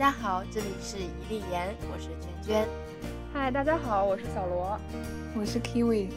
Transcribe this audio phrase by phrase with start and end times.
[0.00, 2.66] 家好，这里是一粒言，我是娟娟。
[3.34, 4.80] 嗨，大家好，我是小罗，
[5.36, 6.10] 我是 Kiwi。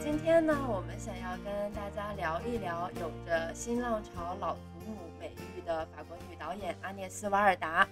[0.00, 7.86] 今天呢，我们想要跟大家聊一聊有着新浪潮老祖母美誉的法国女导演阿涅斯·瓦尔达。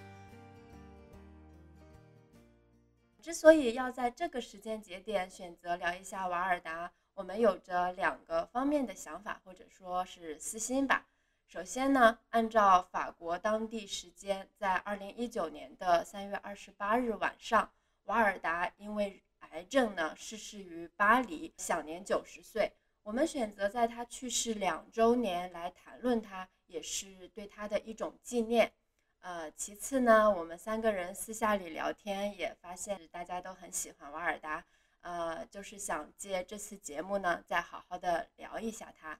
[3.21, 11.07] 之所以要在这个时间节点选择聊一下瓦尔达，我们有着两个方面的想法，或者说是私心吧。
[11.47, 17.71] 首先呢，按照法国当地时间，在二零一九年的三月二十八日晚上，
[18.03, 22.73] 瓦尔达因为癌症呢逝世于巴黎，享年九十岁。
[23.03, 28.73] 我们选择在他去世两周年来谈论他，也是对他的一种纪念。
[29.21, 34.65] 呃，其次呢，我们三个人私下里聊天，也发现大家都很喜欢瓦尔达。
[35.05, 39.19] 呃，就是想借这次节目呢，再好好的聊一下他。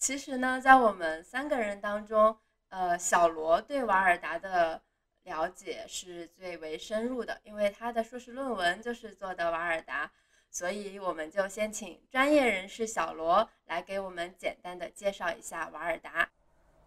[0.00, 2.36] 其实呢，在我们三个人当中，
[2.70, 4.82] 呃，小罗对瓦尔达的。
[5.28, 10.10] 了解是最为深入的，因为他的硕士论文就是做的瓦尔达，
[10.50, 16.28] 所以我们就先请专业人士小罗来给我们简单的介绍一下瓦尔达。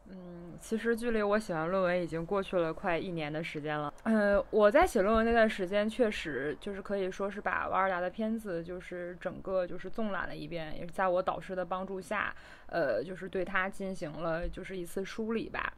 [0.07, 3.93] 嗯，其实距离我写完论文已经过去了快一年的时间了。
[4.03, 15.71] 呃，我在写论文那段时间，确实就是可以说是把瓦尔达的片子就是整个就是纵览了一遍，也是在我导师的帮助下，呃，就是对他进行了就是一次梳理吧。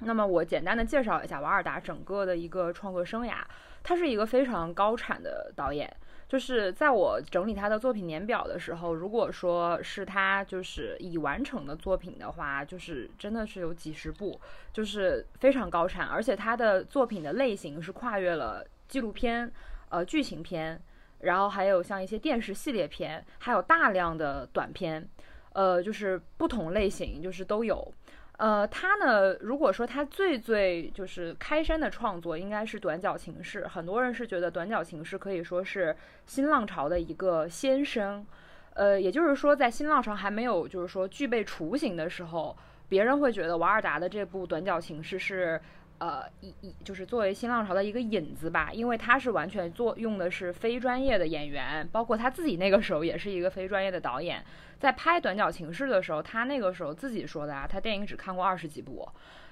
[0.00, 3.36] 那么我简单的介绍一下瓦尔达整个的一个创作生涯，
[3.82, 5.90] 他是一个非常高产的导演。
[6.28, 14.40] 就是在我整理他的作品年表的时候，如果说是他就是已完成的作品的话，就是真的是有几十部，
[14.72, 16.08] 就是非常高产。
[16.08, 19.48] 而且他的作品的类型是跨越了纪录片、
[19.88, 20.80] 呃剧情片，
[21.20, 25.08] 然后还有像一些电视系列片，还有大量的短片，
[25.52, 27.94] 呃，就是不同类型就是都有。
[28.38, 33.64] 呃，他呢，如果说他最最就是开山的创作，应该是《短脚情事》。
[33.68, 38.26] 很多人是觉得《短脚情事》可以说是新浪潮的一个先声。
[38.74, 42.56] 呃，也就是说，在新浪潮还没有就是说具备雏形的时候，
[42.88, 45.60] 别人会觉得瓦尔达的这部《短脚情事》是。
[45.98, 54.44] 呃，一一就是作为新浪潮的一个引子吧，因为他是完全做用的是非专业的演员，包括他自己那个时候也是一个非专业的导演，
[54.78, 59.08] 在拍《短脚情事》的时候，他那个时候自己说的啊，他电影只看过二十几部，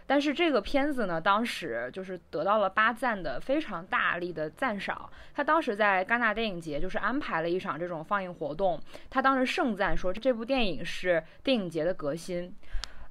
[0.07, 12.55] 但是这个片子呢，当时就是得到了八赞的非常大力的赞赏，他当时在戛纳电影节就是安排了一场这种放映活动，他当时盛赞说这部电影是电影节的革新。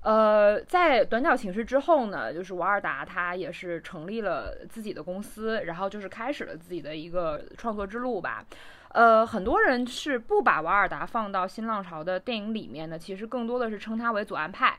[0.03, 8.46] 呃，在短角情事之后呢，就是瓦尔达他也是成立了自己的公司，然后就是开始了自己的一个创作之路吧。
[8.90, 14.78] 呃，很多人是不把瓦尔达放到新浪潮的电影里面的，其实更多的是称他为左岸派。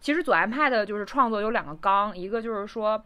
[0.00, 3.00] 其实左岸派的就是创作有两个纲，一个就是说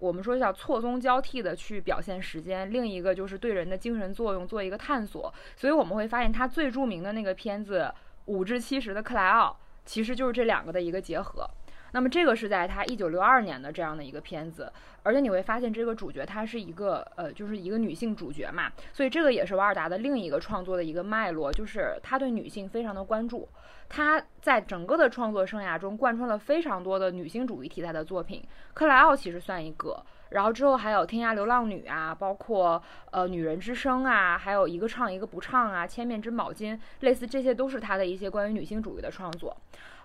[0.00, 5.32] 我们说叫错综交替的去表现时间，另一个就是对人的精神作用做一个探索。
[5.54, 7.82] 所以我们会发现他最著名的那个片子
[8.24, 9.56] 《五至七十的克莱奥》。
[9.84, 11.48] 其实就是这两个的一个结合，
[11.92, 14.72] 那么这个是在他一九六二年的这样的一个片子，
[15.02, 23.48] 而且你会发现这个主角她是一个呃，就是一个女性主角嘛，所以这个也是瓦尔达的另一个创作的一个脉络，就是他对女性非常的关注，
[23.88, 30.04] 他在整个的创作生涯中贯穿了非常多的女性主义题材的作品，克莱奥其实算一个。
[30.32, 39.56] 然后之后还有《天涯流浪女》啊，包括呃《女人之声》啊，还有一个唱一个不唱啊，《千面真宝金》，类似这些都是他的一些关于女性主义的创作。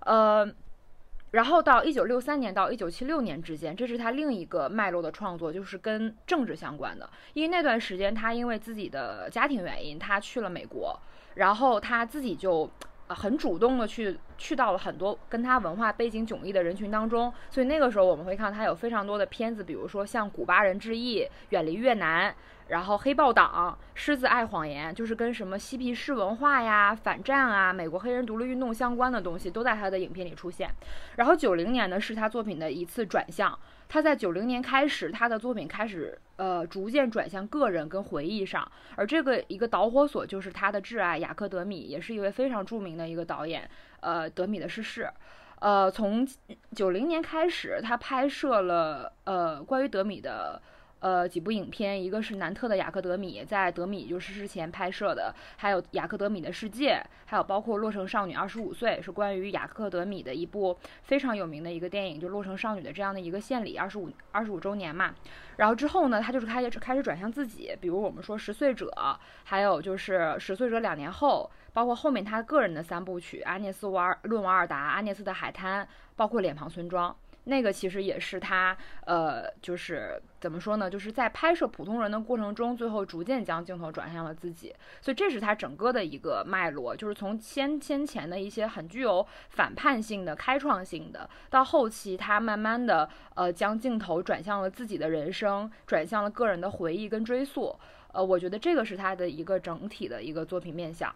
[0.01, 0.47] 呃，
[1.31, 7.09] 然后到一九六三年到一九七六年之间，这是他另一个脉络的创作，就是跟政治相关的。
[7.33, 10.99] 因为那段时间他因为自己的家庭原因，他去了美国，
[11.35, 12.69] 然后他自己就。
[13.07, 22.31] 啊，很主动的去去到了很多跟他文化背景迥异的人群当中，所以那个时候我们会看到他有非常多的片子，比如说像《古巴人之翼》《远离越南》，
[22.67, 30.69] 然后《黑豹党》《狮子爱谎言》，就是跟什么嬉皮士文化呀、反战啊、美国黑人独立运动相关的东西都在他的影片里出现。
[31.15, 33.57] 然后九零年呢，是他作品的一次转向。
[33.89, 43.69] 他在九零年开始，他的作品开始呃逐渐转向个人跟回忆上，而这个一个导火索就是他的挚爱雅克德米，也是一位非常著名的一个导演，
[44.01, 45.09] 呃德米的逝世，
[45.59, 46.27] 呃从
[46.75, 50.61] 九零年开始，他拍摄了呃关于德米的
[50.99, 65.13] 呃几部影片，一个是南特的雅克德米，在德米就逝世前拍摄的，还有雅克德米的世界，还有包括洛城少女二十五岁，是关于雅克德米的一部非常有名的一个电影，就洛城少女的这样的一个献礼，二十五二十五周年嘛。
[65.57, 68.91] 然后之后呢，他就是开始开始转向自己，比如我们说十岁者，
[69.43, 75.83] 还有就是十岁者两年后，包括后面他个人的三部曲《阿涅斯瓦尔论瓦尔达》《阿涅斯的海滩》，
[76.15, 77.11] 包括《脸庞村庄》。
[77.47, 80.89] 那个其实也是他，呃，就是怎么说呢？
[80.89, 97.73] 就是在拍摄普通人的过程中，最后逐渐将镜头转向了自己，所以这是他整个的一个脉络，就是从先先前的一些很具有反叛性的、开创性的，到后期他慢慢的，呃，将镜头转向了自己的人生，转向了个人的回忆跟追溯，
[98.11, 101.15] 呃，我觉得这个是他的一个整体的一个作品面向。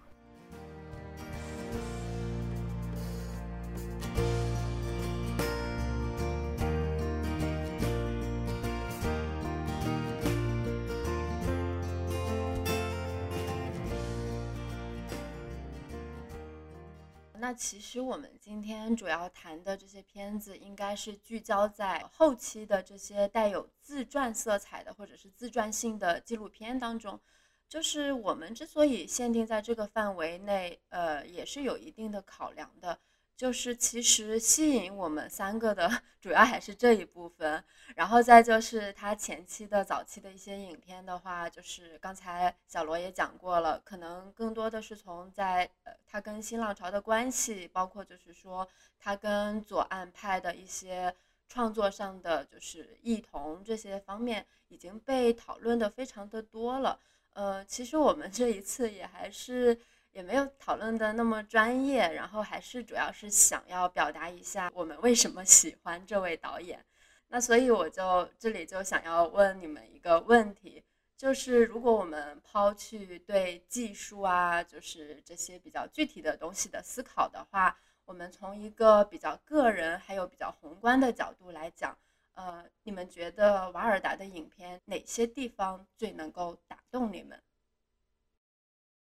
[17.41, 27.19] 那其实我们今天主要谈的这些片子，应该是聚焦在后期的这些带有自传色彩的或者是自传性的纪录片当中。
[27.67, 32.99] 就是我们之所以限定在这个范围内，呃，也是有一定的考量的。
[33.41, 35.89] 就是其实吸引我们三个的
[36.21, 37.63] 主要还是这一部分，
[37.95, 48.67] 然后再就是他前期的早期的一些影片的话，就是刚才小罗也讲过了，可能更多的是从在呃他跟新浪潮的关系，包括就是说
[48.99, 51.11] 他跟左岸派的一些
[51.49, 56.99] 创作上的就是异同这些方面已经被讨论的非常的多了。
[57.33, 59.79] 呃，其实我们这一次也还是。
[60.11, 66.83] 也没有讨论的那么专业，然后还是主要是想要表达一下我们为什么喜欢这位导演。
[67.27, 70.83] 那所以我就这里就想要问你们一个问题，
[71.15, 81.97] 就是如果我们抛去对技术啊，就是这些比较具体的东西的思考的话，我们从一个比较个人还有比较宏观的角度来讲，
[82.33, 87.41] 呃，你们觉得瓦尔达的影片哪些地方最能够打动你们？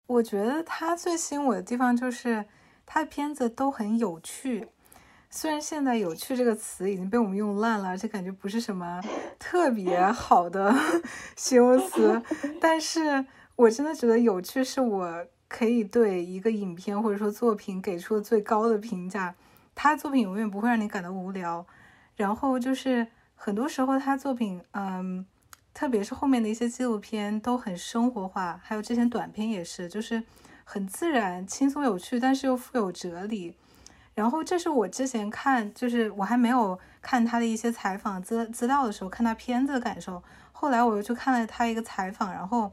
[0.07, 2.45] 我觉得他最吸引我的地方就是
[2.85, 4.67] 他的片子都很有趣，
[5.29, 9.01] 虽然现在“有趣”这个词已经被我们用烂了，而且感觉不是什么
[9.39, 10.75] 特别好的
[11.37, 12.21] 形容词，
[12.59, 13.25] 但是
[13.55, 19.35] 我真的觉得有趣是我可以对一个影片或者说作品给出的最高的评价。
[19.73, 21.65] 他作品永远不会让你感到无聊，
[22.17, 25.25] 然后就是很多时候他作品，嗯。
[25.73, 30.21] 特别是后面的一些纪录片都很生活化，还有之前短片也是，就是
[30.63, 33.55] 很自然、轻松、有趣，但是又富有哲理。
[34.13, 40.21] 然后这是我之前看，就是我还没有看他的一些采访资资料的时候，看他片子的感受。
[40.51, 42.69] 后来我又去看了他一个采访，然后，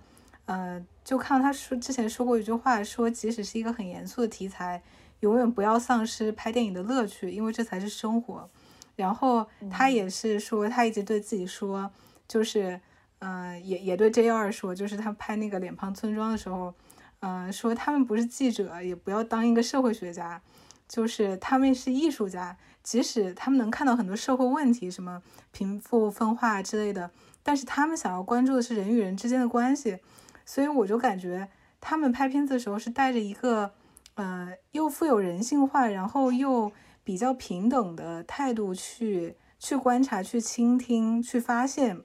[0.46, 4.82] 呃，就看到他说之前说过一句话，说即使是一个很严肃的题材，
[5.20, 8.50] 永远不要丧失拍电影的乐趣，因为这才是生活。
[8.96, 11.90] 然后他也是说，他一直对自己说，
[12.26, 12.80] 就是。
[13.20, 16.72] 嗯，也也对 J 二说，就是他拍那个脸庞村庄的时候，
[17.18, 20.40] 嗯，说他们不是记者，也不要当一个社会学家，
[20.86, 25.20] 就是他们是艺术家，即使他们能看到很多社会问题，什么
[25.50, 27.10] 贫富分化之类的，
[27.42, 29.98] 但是他们想要关注的是人与人之间的关系，
[30.46, 31.48] 所以我就感觉
[31.80, 33.72] 他们拍片子的时候是带着一个，
[34.14, 36.70] 呃，又富有人性化，然后又
[37.02, 42.04] 比较平等的态度去去观察、去倾听、去发现。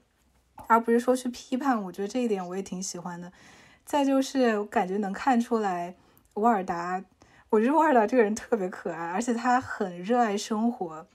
[0.66, 3.32] 而不是说去批判，我觉得这一点我也挺喜欢的。
[3.84, 5.94] 再就是我感觉能看出来，
[6.34, 7.04] 瓦尔达，
[7.50, 11.06] 我觉得瓦尔达这个人特别可爱，而且他很热爱生活，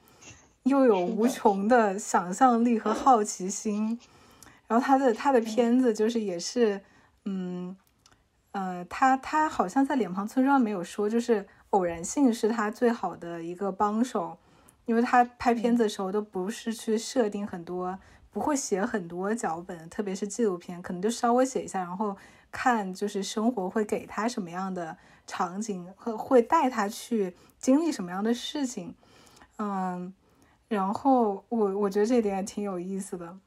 [0.64, 4.00] 又有无穷的想象力和好奇心。
[4.68, 6.80] 然后他的他的片子就是也是，
[7.26, 7.76] 嗯，
[8.52, 14.38] 呃，他他好像在脸庞村庄没有说，就是偶然性是他最好的一个帮手，
[14.86, 17.98] 因为他拍片子的时候都不是去设定很多。
[18.32, 22.16] 不会写很多脚本，特别是纪录片，可能就稍微写一下，然后
[22.52, 24.96] 看就是生活会给他什么样的
[25.26, 28.94] 场景，会会带他去经历什么样的事情，
[29.58, 30.14] 嗯，
[30.68, 33.38] 然后我我觉得这点也挺有意思的。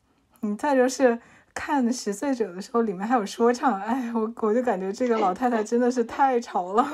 [0.41, 1.21] 嗯，再就是
[1.55, 6.85] 看《十岁者》的时候，里面还有说唱，哎，我我就感觉这个老太太真的是太潮了。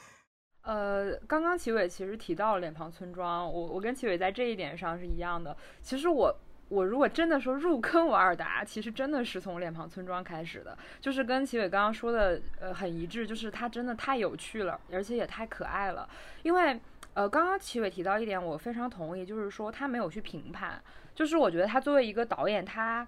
[0.64, 5.54] 呃，刚刚齐伟其实提到了脸庞村庄，我我跟齐伟在这一点上是一样的。
[5.82, 6.34] 其实我。
[6.68, 16.08] 我如果真的说入坑瓦尔达，其实真的是从脸庞村庄开始的，就是跟齐伟刚刚说的，呃，很一致，就是他真的太有趣了，而且也太可爱了。
[16.42, 16.78] 因为，
[17.14, 20.82] 呃，刚刚齐伟提到一点，我非常同意，就是说他没有去评判，
[21.14, 23.06] 就是我觉得他作为一个导演，他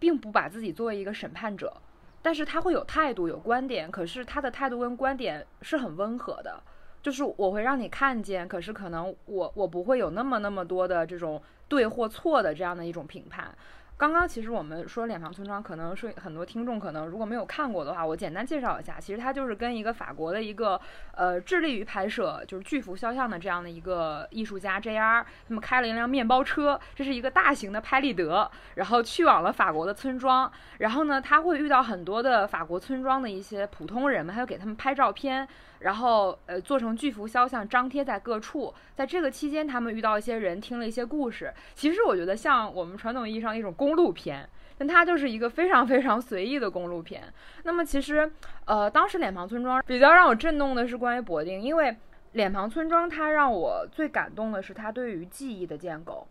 [0.00, 1.72] 并不把自己作为一个审判者，
[2.20, 6.60] 但是他会有态度、有观点，可是他的态度跟观点是很温和的，
[7.02, 13.54] 就是我会让你看见，可是可能我我不会有那么那么多的这种对或错的这样的一种评判。
[13.96, 19.00] 刚刚其实我们说《脸庞村庄》，可能是很多听众可能如果没有看过的话，我简单介绍一下。
[19.00, 20.80] 其实它就是跟一个法国的一个
[21.16, 25.26] 呃致力于拍摄就是巨幅肖像的这样的一个艺术家 J.R.
[25.48, 30.48] 他们开了一辆面包车，这是一个大型的拍立得，然后去往了法国的村庄。
[30.78, 35.48] 然后呢，他会遇到很多的法国村庄的一些普通人们，还有给他们拍照片。
[35.80, 38.74] 然后，呃，做成巨幅肖像，张贴在各处。
[38.94, 41.52] 在这个期间，他们遇到一些人，听了一些故事。
[41.74, 47.22] 其实我觉得像我们传统意义上一种公路片，但它就是一个非常非常随意的公路片。
[47.62, 48.30] 那么，其实，
[48.64, 51.96] 呃，当时脸庞村庄比较让我震动的是关于博丁，因为
[52.32, 56.26] 脸庞村庄它让我最感动的是它对于记忆的建构。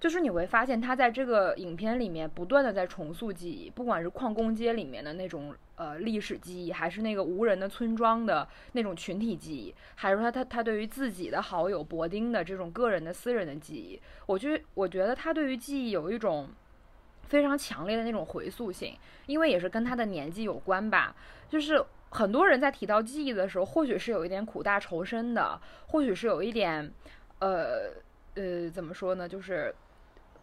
[0.00, 16.48] 就是你会发现，他在这个影片里面不断的在重塑记忆，不管是矿工街里面的那种呃历史记忆，还是那个无人的村庄的那种群体记忆，还是说他他对于自己的好友博丁的这种个人的私人的记忆，我觉我觉得他对于记忆有一种
[17.24, 21.14] 非常强烈的那种回溯性，因为也是跟他的年纪有关吧。
[21.46, 26.90] 就是很多人在提到记忆的时候，或许是有一点苦大仇深的，或许是有一点
[27.40, 27.90] 呃
[28.36, 29.74] 呃怎么说呢，就是。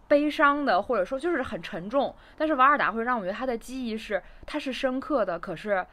[0.07, 5.85] 悲伤的，或者说就是很沉重，但是瓦尔达会让我觉得他的记忆是，他是深刻的，可是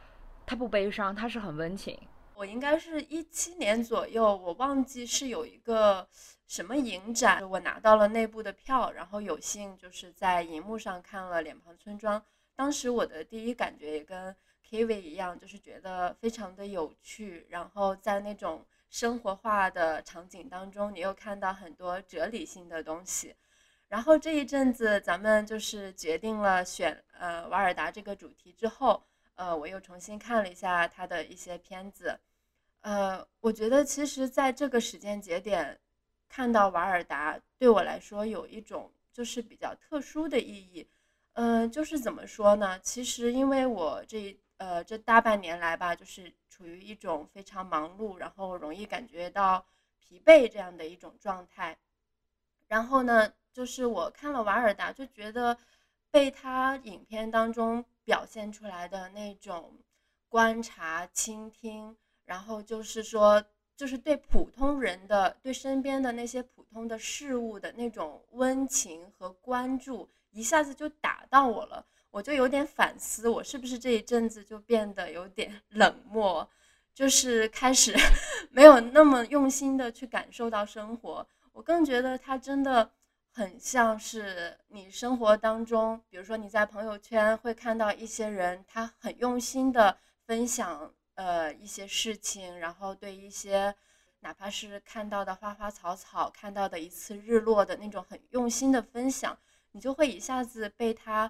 [0.45, 1.99] 他不悲伤，他是很温情。
[2.35, 6.07] 我应该是一七年左右，我忘记是有一个
[6.47, 12.19] 什么影展，我拿到了内部的票，然后有幸就是在荧幕上看了《脸庞村庄》，
[12.55, 14.35] 当时我的第一感觉也跟
[14.69, 23.33] Kiwi 一样，就是觉得非常的有趣，然后在那种生活化的场景当中，你又看到很多哲理性的东西。
[23.95, 29.01] 然后这一阵子，咱们就是决定了选呃瓦尔达这个主题之后，
[29.35, 32.19] 呃，我又重新看了一下他的一些片子，
[32.81, 35.79] 呃，我觉得其实在这个时间节点
[36.27, 40.85] 看到瓦尔达，对我来说有一种就是比较特殊的意义，
[41.31, 42.77] 嗯，就是怎么说呢？
[42.81, 49.65] 其实因为我这呃这大半年来吧，就是处于一种非常忙碌，然后容易感觉到
[50.01, 51.77] 疲惫这样的一种状态，
[52.67, 53.31] 然后呢。
[53.55, 55.57] 就是我看了瓦尔达，就觉得
[56.11, 59.71] 被他影片当中表现出来的那种
[60.27, 61.95] 观察、倾听，
[62.25, 63.41] 然后就是说，
[63.77, 71.85] 就是对普通人的、对身边的那些普通的事物的那种温情和关注，一下子就打到我了。
[72.11, 76.45] 我就有点反思，我是不是这一阵子就变得有点 冷漠，
[76.93, 77.95] 就是开始
[78.51, 81.25] 没有那么用心的去感受到生活。
[81.53, 82.91] 我更觉得他真的。
[83.37, 93.75] 很像是你生活当中，比如说你在朋友圈会看到一些人，他很用心的分享呃一些事情，然后对一些
[94.21, 99.37] 哪怕是看到的花花草草，看到的一次日落的那种很用心的分享，
[99.73, 101.29] 你就会一下子被他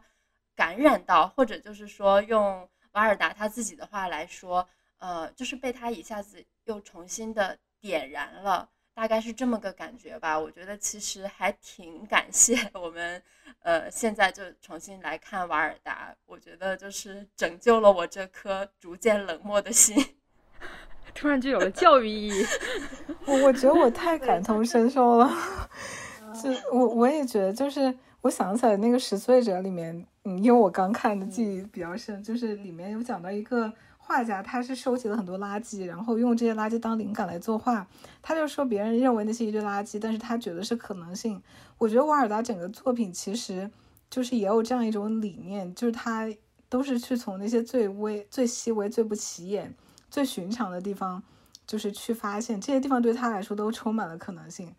[0.55, 8.69] 感染到，或者就是说用瓦尔达他自己的话来说，呃，就是被他一下子又重新的点燃了。
[8.95, 13.21] 大概是这么个感觉吧，我觉得其实还挺感谢 我们，
[13.61, 19.95] 呃，现在就重新来看瓦尔达，我觉得就是拯救了我这颗逐渐冷漠的心，
[21.13, 22.45] 突然就有了教育意义。
[23.25, 25.29] 我我觉得我太感同身受了，
[26.41, 33.73] 就我我也觉得，就是我想起来那个《十岁者》里面，嗯，因为我刚看的记忆比较深，就是里面有讲到一个。
[34.07, 37.87] 画家他是收集了很多垃圾，然后用这些垃圾当灵感来作画。
[38.21, 41.41] 他就说别人认为那是一堆垃圾，但是他觉得是可能性。
[41.79, 43.69] 我觉得瓦尔达整个作品其实
[44.11, 46.31] 就是也有这样一种理念，就是他
[46.69, 49.73] 都是去从那些最微、最细微、最不起眼、
[50.11, 51.23] 最寻常的地方，
[51.65, 54.71] 就是去发现这些地方对他来说都充满了可能性。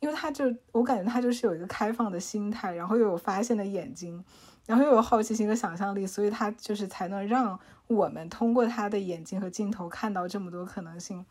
[0.00, 4.22] 因为他就我感觉他就是有一个开放的心态，然后又有发现的眼睛，
[4.66, 7.58] 然后又有好奇心和想象力，所以他就是才能让。
[7.86, 11.22] 我们通过他的眼睛和镜头看到这么多可能性。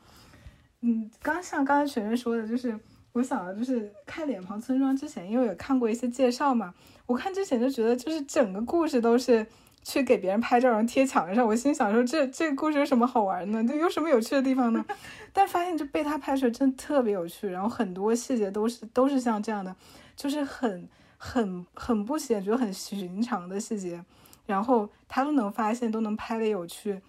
[0.81, 2.79] 嗯，刚像刚才全全说的，就是
[3.13, 6.71] 我想就是看《脸庞村庄》之前，因为有看过一些介绍嘛，
[7.07, 9.43] 我看之前就觉得就是整个故事都是
[9.81, 13.63] 去给别人拍照然后贴墙上，我心想说这这个故事有什么好玩的？
[13.63, 14.85] 这有什么有趣的地方呢？
[15.33, 19.75] 但发现就被他拍出来真的特别有趣，然后很多细节都是都是像这样的，
[20.15, 20.87] 就是很
[21.23, 24.03] 很很不显，觉得很寻常的细节。
[24.45, 27.01] 然后他都能发现，都能拍的有趣，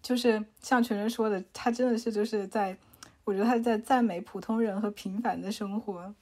[0.00, 2.78] 就是像全人说的，他真的是就是在，
[3.24, 6.14] 我觉得他在赞美普通人和平凡的生活。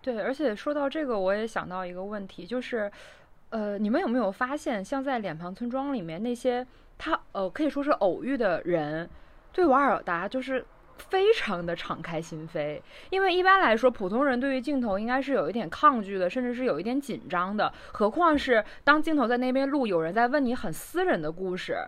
[0.00, 2.90] 对，而且说到这个，我也想到一个问题，就是，
[3.50, 9.10] 呃，你们有没有发现，像在脸庞村庄里面那些他呃可以说是偶遇的人，
[9.52, 10.64] 对瓦尔达就是
[11.00, 12.80] 非常的敞开心扉。
[13.10, 17.72] 因为一般来说，普通人对于镜头应该是有一点抗拒的，甚至是有一点紧张的。
[17.92, 21.78] 何况是当镜头在那边录，有人在问你很私人的故事。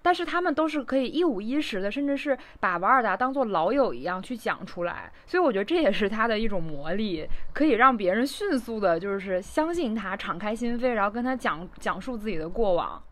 [0.00, 13.02] 但是他们都是可以一五一十的，甚至是把瓦尔达当做老友一样去讲出来，所以我觉得这也是他的一种魔力，可以让别人迅速的，就是相信他，敞开心扉，然后跟他讲讲述自己的过往。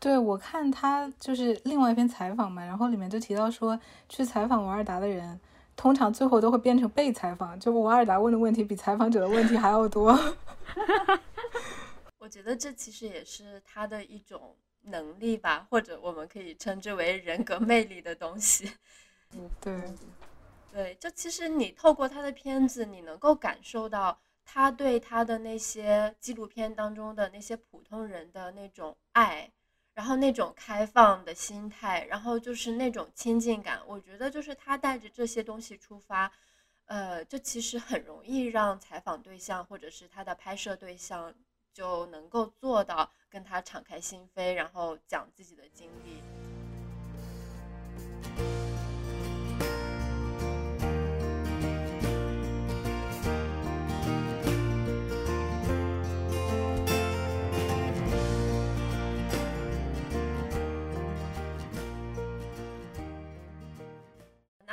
[0.00, 3.78] 对我看他就是另外一篇采访嘛，然后里面就提到说，
[4.08, 5.38] 去采访瓦尔达的人，
[5.76, 10.18] 通常最后都会变成被采访，就瓦尔达问的问题比采访者的问题还要多。
[12.18, 14.56] 我觉得这其实也是他的一种。
[14.82, 18.72] 能力吧，或者我们可以称之为人格魅力的东西。
[19.32, 19.76] 嗯， 对，
[20.72, 29.50] 对，就其实你透过他的片子，你能够感受到他对他的那些纪录片当中的那些普通人的那种爱，
[29.98, 33.80] 然后那种开放的心态，然后就是那种亲近感。
[33.84, 36.30] 我觉得就是他带着这些东西出发，
[36.84, 41.34] 呃，就其实很容易让采访对象或者是他的拍摄对象。
[41.74, 46.20] 就能够做到跟他敞开心扉，然后讲自己的经历。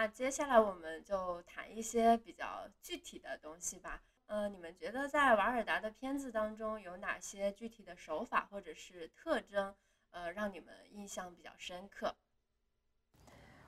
[0.07, 4.01] 接下来我们就谈一些比较具体的东西吧。
[4.27, 9.73] 呃，你们觉得在瓦尔达的片子当中有哪些具体的手法或者是特征，
[10.11, 12.15] 呃，让你们印象比较深刻？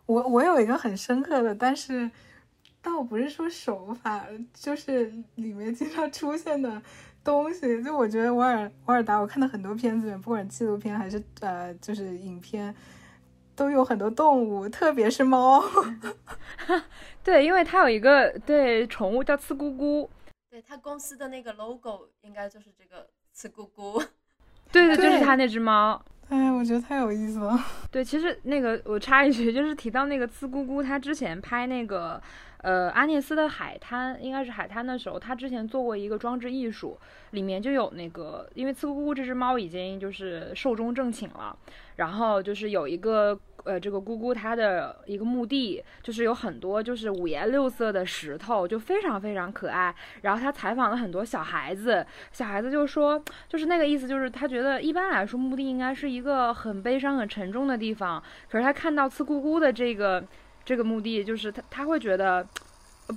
[0.08, 2.10] 我我有一个很深刻的，但是
[2.82, 6.82] 倒不是说手法，就是里面经常出现的
[7.24, 7.84] 东西。
[7.84, 12.74] 就我觉得瓦尔瓦尔达，我看的很多片子，不管纪录片还是呃，就是影片，
[13.58, 15.62] 都有很多动物， 特别是猫。
[17.26, 20.08] 对，因为它有一个对宠物叫刺咕咕。
[20.50, 24.02] 对它公司的那个 logo 应该就是这个刺咕咕，
[24.72, 26.02] 对对，就是它那只猫。
[26.30, 27.58] 哎，我觉得太有意思了。
[27.92, 32.22] 对，其实那个我插一句，就是提到那个刺咕咕，他之前拍那个
[32.60, 36.98] 呃阿涅斯的海滩，应该是海滩的时候，他之前做过一个装置艺术，
[37.32, 41.58] 里面就有那个，因为刺咕咕这只猫已经就是寿终正寝了，
[41.96, 43.40] 然后就是有一个。
[43.68, 49.94] 呃，这个姑姑她的一个墓地，就是有很多就是五颜六色的石头，就非常非常可爱。
[50.22, 60.24] 然后她采访了很多小孩子，小孩子就说，就是那个意思，就是他觉得一般来说墓地应该是一个很悲伤、很沉重的地方，可是他看到刺姑姑的这个
[60.64, 62.48] 这个墓地，就是他他会觉得。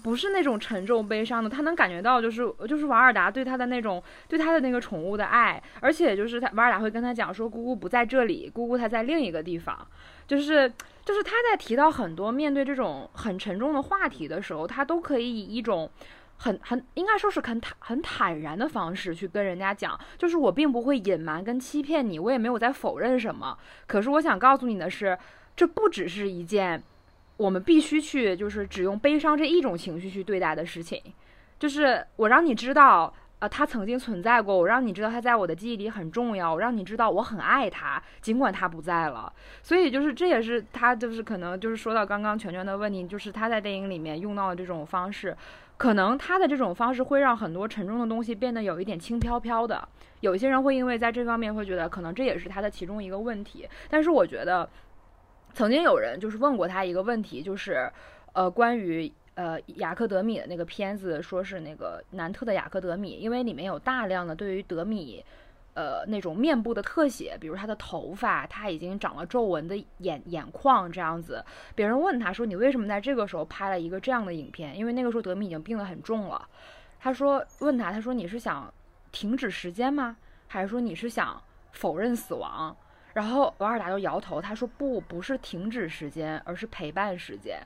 [0.05, 9.77] 不是那种沉重悲伤的，他能感觉到，就是就是瓦尔达对他的那种对他的那个宠物的爱，而且就是他瓦尔达会跟他讲说，姑姑不在这里，姑姑她在另一个地方，
[10.31, 10.73] 就是
[11.05, 15.91] 就是他在提到很多面对这种很沉重的话题的时候，他都可以以一种
[16.37, 25.19] 很很应该说是很坦很坦然的方式去跟人家讲，就是我并不会隐瞒跟欺骗你，我也没有在否认什么，可是我想告诉你的是，
[25.57, 26.81] 这不只是一件。
[27.37, 31.03] 我们必须去，就是只用悲伤这一种情绪去对待的事情，
[31.59, 39.33] 就是我让你知道，呃，他曾经存在过，我让你知道他在我的记忆里很重要，我让你知道我很爱他，尽管他不在了。
[39.63, 45.37] 所以就是这也是他就是可能就是说到刚刚全全的问题，就是他在电影里面用到的这种方式，
[45.77, 49.89] 可能他的这种方式会让很多沉重的东西变得有一点轻飘飘的。
[50.21, 54.69] 有些人会因为在这方面会觉得可能这也是他的其中一个问题，但是我觉得。
[55.53, 57.91] 曾经有人就是问过他一个问题，就是，
[58.35, 65.25] 呃，关于呃雅克德米的那个片子，说是那个南特的雅克德米，因为里面有大量的对于德米，
[65.73, 71.43] 呃那种面部的特写，比如他的头发，他已经长了皱纹的眼眼眶这样子。
[71.75, 76.47] 别人问他说：“你为什么在这个时候拍了一个这样的影片？”因为那个时候德米已经病得很重了。
[76.99, 78.71] 他说：“问他，他说你是想
[79.11, 80.19] 停止时间吗？
[80.49, 82.77] 还是说你是想否认死亡？”
[83.15, 87.59] 然后瓦尔达就摇头，他说：“不，不是停止时间，而是陪伴时间。”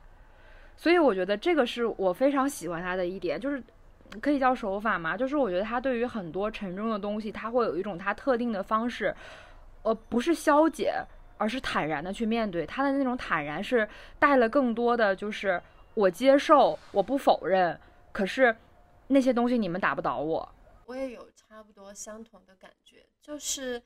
[0.76, 3.62] 所以我觉得这个是我非常喜欢他的一点，就是
[4.20, 5.16] 可以叫手法嘛。
[5.16, 9.14] 就是我觉得他对于很多沉重的东西，他会有一种他特定的方式，
[9.82, 10.94] 呃，不是消解，
[11.38, 12.66] 而是坦然的去面对。
[12.66, 15.60] 他的那种坦然是带了更多的，就是
[15.94, 17.78] 我接受，我不否认。
[18.12, 18.54] 可是
[19.08, 20.48] 那些东西你们打不倒我。
[20.86, 23.82] 我也有差不多相同的感觉，就是。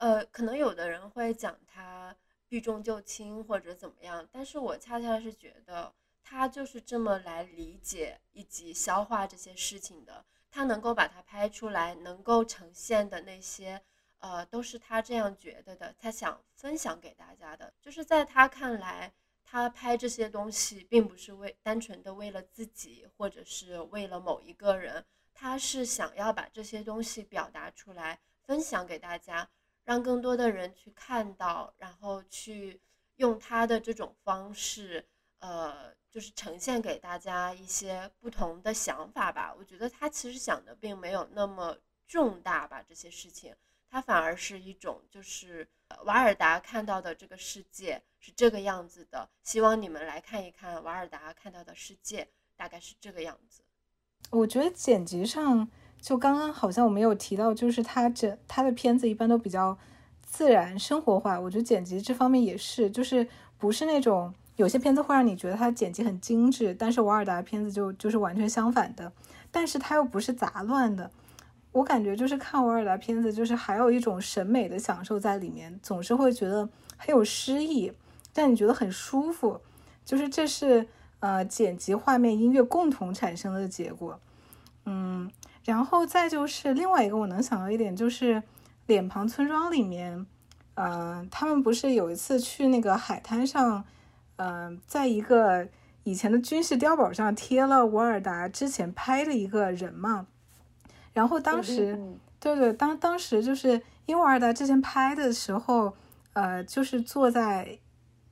[0.00, 2.14] 呃，可能有的人会讲他
[2.48, 5.92] 避重就轻或者怎么样，但是我恰恰是觉得
[6.30, 10.26] 他就是这么来理解以及消化这些事情的。
[10.50, 13.82] 他能够把它拍出来，能够呈现的那些，
[14.18, 17.72] 呃，都是他这样觉得的，他想分享给大家的。
[17.80, 19.10] 就是在他看来，
[19.42, 29.48] 他拍这些东西并不是为单纯的为了自己，或者是为了某一个人，他是想要把这些东西表达出来，分享给大家，
[29.84, 32.82] 让更多的人去看到，然后去
[33.16, 35.06] 用他的这种方式，
[35.40, 35.96] 呃。
[36.10, 39.54] 就是呈现给大家一些不同的想法吧。
[39.56, 43.54] 我觉得他其实想的并没有那么重大吧，这些事情，
[43.90, 45.68] 他反而是一种就是
[46.06, 49.28] 瓦尔达看到的这个世界是这个样子的。
[49.44, 53.60] 希望你们来看一看瓦尔达看到的世界，大概是这个样子。
[54.30, 55.68] 我觉得剪辑上，
[56.00, 59.78] 就刚刚好像我没有提到，就是他这他的片子一般都比较
[60.22, 61.38] 自然生活化。
[61.38, 64.34] 我觉得剪辑这方面也是，就是不是那种。
[64.58, 69.12] 有些片子会让你觉得它剪辑很精致，但是瓦尔达的片子就就是完全相反的，
[69.52, 71.08] 但是它又不是杂乱的。
[71.70, 77.92] 我感觉就是看瓦尔达片子，就是还有一种审美的享受在里面，总是会觉得很有诗意，
[78.34, 79.60] 让你觉得很舒服。
[80.04, 80.88] 就是这是
[81.20, 84.18] 呃剪辑、画面、音乐共同产生的结果。
[84.86, 85.30] 嗯，
[85.62, 88.34] 然后再就是另外一个我能想到一点，就是
[88.86, 90.26] 《脸庞村庄》里面，
[90.74, 93.84] 嗯，他们不是有一次去那个海滩上。
[94.38, 95.68] 嗯，在一个
[96.04, 100.26] 以前的军事碉堡上贴了瓦尔达之前拍的一个人嘛，
[101.12, 101.98] 然后当时，
[102.38, 105.92] 对对，当当时就是因为瓦尔达之前拍的时候，
[106.34, 107.78] 呃，就是坐在，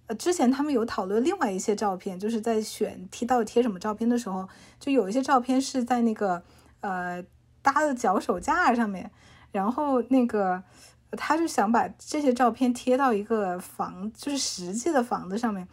[0.06, 6.40] 呃，之前他们有讨论另外一些照片，就是在选贴到底贴什么照片的时候，就有一些照片是在那个
[6.82, 7.20] 呃
[7.62, 9.10] 搭的脚手架上面，
[9.50, 10.62] 然后那个
[11.10, 15.66] 他就想把这些照片贴到一个房，就是实际的房子上面。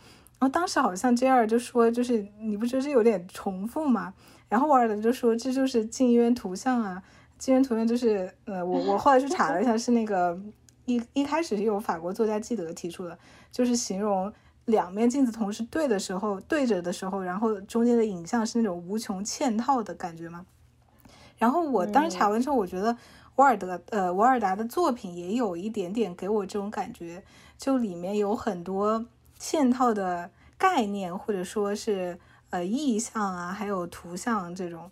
[0.43, 4.13] 然后当时好像 J 二就说，就是你不觉得这有点重复吗？
[4.49, 7.01] 然后瓦尔德就说这就是镜渊图像啊，
[7.37, 10.37] 镜渊图像就是呃，我我后来去查了一下，是那个
[10.83, 13.17] 一一开始是有法国作家基德提出的，
[13.53, 14.33] 就是形容
[14.65, 20.45] 两面镜子同时对的时候，对着的时候，然后中间的影像是那种无穷嵌套的感觉嘛。
[21.37, 22.97] 然后我当时查完之后，我觉得
[23.37, 27.23] 瓦尔德呃瓦尔达的作品也有一点点给我这种感觉，
[27.57, 29.05] 就里面有很多。
[29.43, 32.17] 嵌套的概念，或者说是
[32.49, 34.89] 呃意象啊，还有图像这种。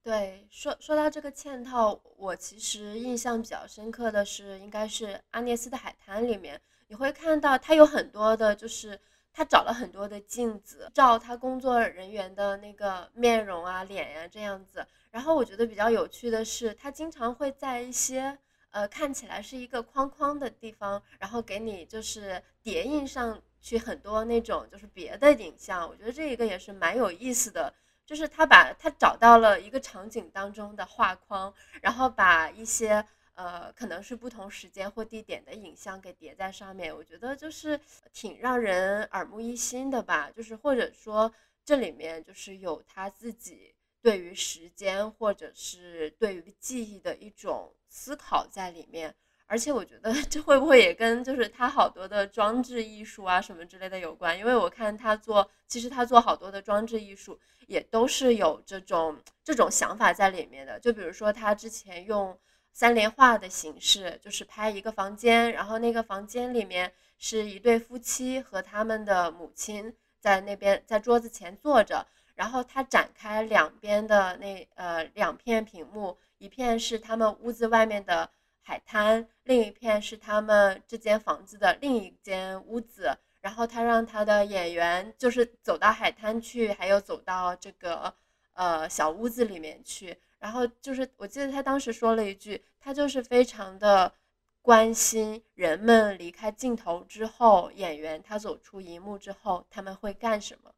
[0.00, 8.96] 对，说说到这个嵌套，我其实印象比较深刻的是，应该是《阿涅斯的海滩》里面，你会看到它有很多的，就是
[9.32, 14.86] 他找了很多的镜子，照他工作人员的那个面容啊、脸呀这样子。
[15.10, 18.38] 然后我觉得比较有趣的是，他经常会在一些。
[18.70, 27.72] 呃，看起来是一个框框的地方，然后给你就是叠印上去很多那种就是别的影像，我觉得这一个也是蛮有意思的，
[28.06, 37.78] 就是他把他找到了一个场景当中的画框，然后把一些呃可能是不同时间或地点的影像给叠在上面，我觉得就是
[38.12, 41.32] 挺让人耳目一新的吧，就是或者说
[41.64, 47.72] 这里面就是有他自己对于时间或者是对于记忆的一种。
[47.90, 49.14] 思考在里面，
[49.48, 54.38] 而且我觉得 这会不会也跟就是他好多的装置艺术啊什么之类的有关？
[54.38, 60.78] 因为我看他做，其实他做好多的装置艺术也都是有这种这种想法在里面的。
[60.78, 62.38] 就比如说他之前用
[62.72, 76.16] 三联画的形式，就是拍一个房间，然后那个房间里面是一对夫妻和他们的母亲在那边在桌子前坐着，然后他展开两边的那呃两片屏幕。
[76.38, 78.30] 一片是他们屋子外面的
[78.68, 83.16] 海滩，另一片是他们这间房子的另一间屋子。
[83.40, 88.12] 然后他让他的演员就是走到海滩去，还有走到这个
[88.52, 90.14] 呃小屋子里面去。
[90.38, 94.12] 然后就是我记得他当时说了一句，他就是非常的
[94.60, 100.70] 关心人们离开镜头之后，演员他走出荧幕之后他们会干什么。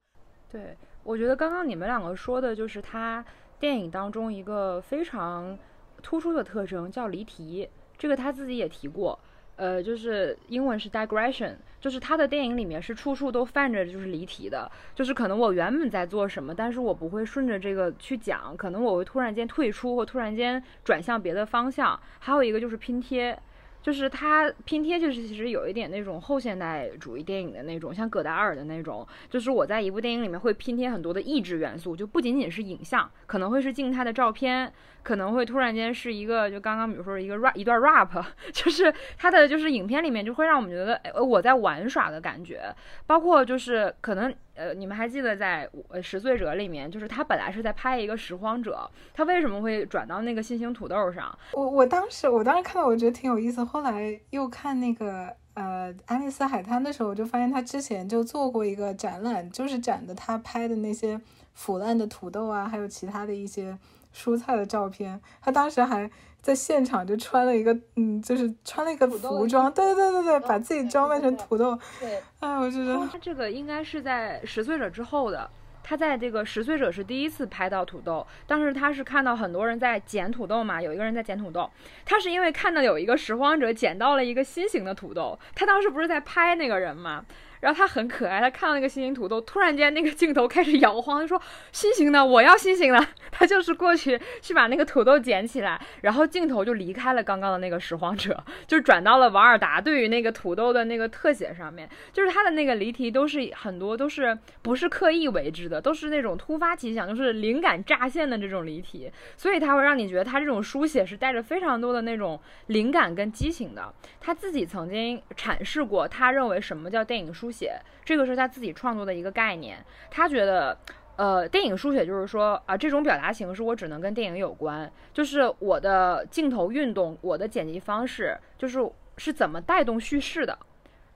[0.49, 3.25] 对，我觉得刚刚你们两个说的就是他。
[3.59, 5.59] 电影当中一个非常
[6.03, 7.69] 突出的特征叫离题，
[8.01, 9.19] 这个他自己也提过，
[9.57, 22.01] 呃，就是英文是 digression，就是他的电影里面是处处都泛着就是离题的，就是可能我原本在做什么，但是我不会顺着这个去讲，可能我会突然间退出或突然间转向别的方向。
[22.21, 23.39] 还有一个就是拼贴，
[23.83, 38.11] 就是它拼贴就是其实有一点那种后现代主义电影的那种，像葛达尔的那种，就是我在一部电影里面会拼贴很多的意志元素，就不仅仅是影像，可能会是静态的照片，可能会突然间是一个就刚刚比如说一个 rap 一段 rap，
[38.53, 42.63] 就是它的就是影片里面就会让我们觉得呃我在玩耍的感觉，
[43.07, 44.35] 包括就是可能。
[44.57, 51.35] 呃，你们还记得在《呃拾罪者》里面，就是他本来是在拍一个拾荒者，他为什么会转到那个新型土豆上？
[51.55, 53.65] 我我当时我当时看到，我觉得挺有意思。
[53.65, 61.19] 后来又看那个呃《爱丽丝海滩》的时候，我就发现他之前就做过一个展览，就是展的他拍的那些
[61.55, 63.75] 腐烂的土豆啊，还有其他的一些
[64.15, 65.21] 蔬菜的照片。
[65.41, 66.11] 他当时还。
[66.43, 71.79] 在现场就穿了一个，嗯，就是穿了一个服装，对对对对，把自己装扮成土豆。
[72.01, 75.51] 对，哎，我觉得他这个应该是在十岁者之后的。
[75.83, 81.69] 他在这个十岁者是第一次拍到土豆，当时他是看到很多人在捡土豆嘛，有一个人在捡土豆，
[82.07, 87.23] 他是因为看到有一个拾荒者捡到了一个新型的土豆，他当时不是在拍那个人嘛。
[87.61, 91.41] 然后他很可爱，他看到那个新型土豆，突然间那个镜头开始摇晃，他说
[91.73, 101.89] ：“新型的，我要新型的。” 他就是过去去把那个土豆捡起来，然后镜头就离开了刚刚的那个拾荒者， 就转到了瓦尔达对于那个土豆的那个特写上面。
[102.13, 113.93] 就是他的那个离题都是很多都是不是刻意为之的，都是那种突发奇想，就是灵感乍现的这种离题，所以他会让你觉得他这种书写是带着非常多的那种灵感跟激情的。
[114.19, 117.50] 他自己曾经阐释过，他认为什么叫电影书。
[117.51, 120.77] 书写这个是他自己创作的一个概念，他觉得，
[121.17, 128.79] 呃，电影书写就是说啊，这种表达形式我只能跟电影有关，就是我的镜头运动，我的剪辑方式，就是
[129.17, 130.57] 是怎么带动叙事的，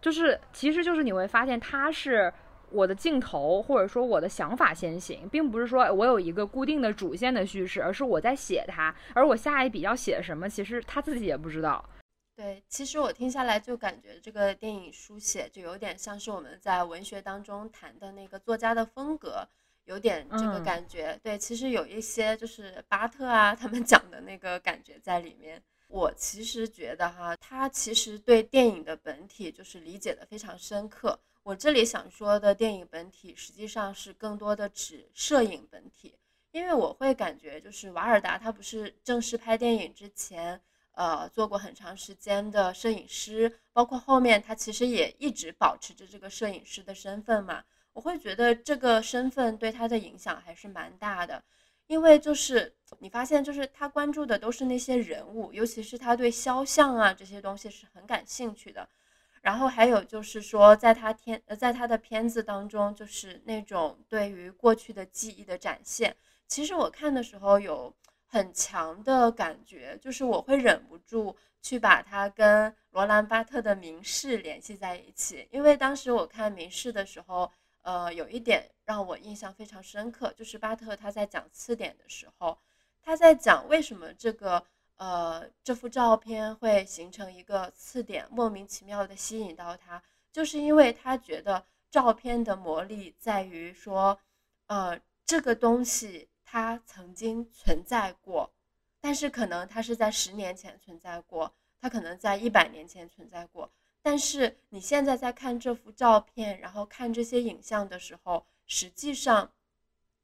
[0.01, 2.33] 就是其实就是你会发现，它是
[2.71, 11.85] 我的镜头或者说我的想法先行，并不是说我有一个固定的主线的叙事，而是我在写它，而我下一笔要写什么，其实他自己也不知道。
[12.37, 19.47] 对，其实我听下来就感觉这个电影书写就有点像是我们在文学当中谈的那个作家的风格，
[19.85, 21.17] 有点这个感觉。
[21.23, 25.63] 对，其实有一些就是巴特啊他们 讲的那个感觉在里面。
[25.87, 31.17] 我其实觉得哈，他其实对电影的本体就是理解的非常深刻。
[31.45, 36.17] 我这里想说的电影本体，实际上是更多的指摄影本体，
[36.51, 40.61] 因为我会感觉就是瓦尔达他不是正式拍电影之前。
[40.97, 47.65] 呃，做过很长时间的摄影师，包括后面他其实也一直保持着这个摄影师的身份嘛。
[47.93, 51.43] 我会觉得这个身份对他的影响还是蛮大的，
[51.87, 58.89] 因为就是你发现，就是他关注的都是那些人物，尤其是他对肖像啊这些东西是很感兴趣的。
[59.43, 66.17] 然后还有就是说，在他天呃，在他的片子当中，就是那种对于过去的记忆的展现。
[66.47, 67.93] 其实我看的时候有。
[68.35, 77.49] 很强的感觉，就是我会忍不住去把它跟罗兰巴特的《名士》联系在一起，因为当时我看《名士》的时候，
[77.83, 82.59] 呃，有一点让我印象非常深刻，就是巴特他在讲刺点的时候，
[83.01, 84.67] 他在讲为什么这个
[84.97, 94.19] 呃这幅照片会形成一个刺点，莫名其妙的吸引到他，就是因为他觉得照片的魔力在于说，
[94.67, 96.29] 呃，这个东西。
[96.45, 98.53] 它曾经存在过，
[99.01, 103.71] 但是可能它是在十年前存在过，它可能在一百年前存在过。
[104.03, 109.51] 但是你现在在看这幅照片，然后看这些影像的时候，实际上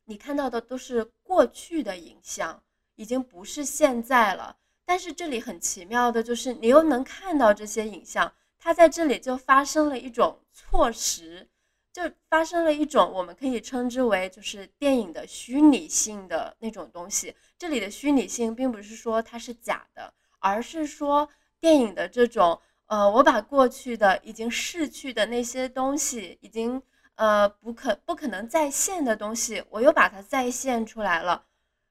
[0.04, 2.62] 你看到的都是过去的影像，
[2.96, 4.58] 已经不是现在了。
[4.84, 11.48] 但是这里很奇妙的就是，你又能看到这些影像，它在这里就发生了一种错时。
[11.92, 17.34] 就发生了一种我们可以称之为就是电影的虚拟性的那种东西。
[17.58, 26.82] 这里的虚拟性并不是说它是假的，而是说电影的这种呃，我把过去的已经逝去的那些东西，已经
[27.16, 31.44] 呃不可不可能再现的东西，我又把它再现出来了，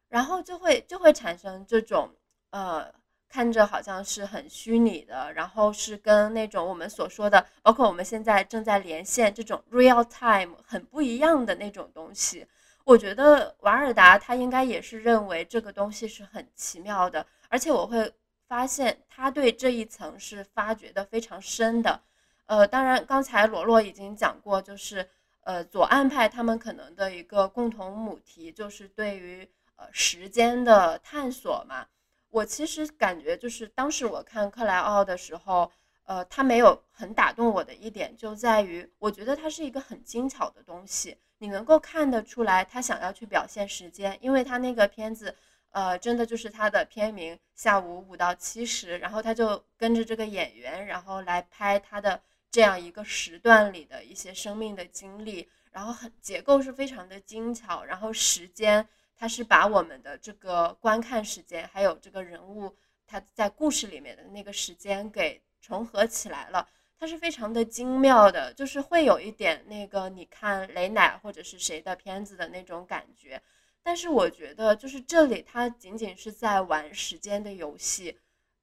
[0.08, 2.16] 然后就会就会产生这种
[2.52, 2.99] 呃。
[3.30, 12.48] 看着好像是很虚拟的，然后是跟那种我们所说的，包括我们现在正在连线这种 real time 很不一样的那种东西。
[12.84, 18.12] 我觉得瓦尔达他应该也是认为这个东西是很奇妙的，而且我会
[18.48, 22.02] 发现他对这一层是发掘的非常深的。
[22.48, 25.08] 呃，当然刚才罗罗已经讲过，就是
[25.42, 31.86] 呃左岸派他们可能的一个共同母题就是对于呃时间的探索嘛。
[32.30, 35.72] 我其实感觉就是当时我看克莱奥的时候，
[36.04, 45.36] 呃，他没有很打动我的一点就在于，我觉得它是一个很精巧的东西，你能够看得出来他想要去表现时间，因为他那个片子，
[45.72, 58.88] 呃，真的就是他的片名下午五到七时，然后他就跟着这个演员，然后来拍他的这样一个时段里的一些生命的经历，然后很结构是非常的精巧，然后时间
[59.20, 62.74] 他是把我们的这个观看时间还有这个人物
[63.06, 66.66] 他在故事里面的那个时间给重合起来了，
[66.98, 73.42] 它是非常的精妙的，就是会有一点那个你看雷乃或者是谁的片子的那种感觉。
[73.84, 78.18] 但是我觉得，就是这里他仅仅是在玩时间的游戏，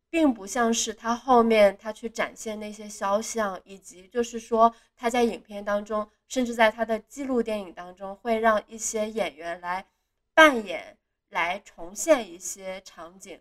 [0.09, 9.85] 并不像是他后面他去展现那些肖像，以及就是说他在影片当中，甚至在他的记录电影当中，会让一些演员来
[10.37, 10.99] 扮演、
[11.31, 13.40] 来重现一些场景。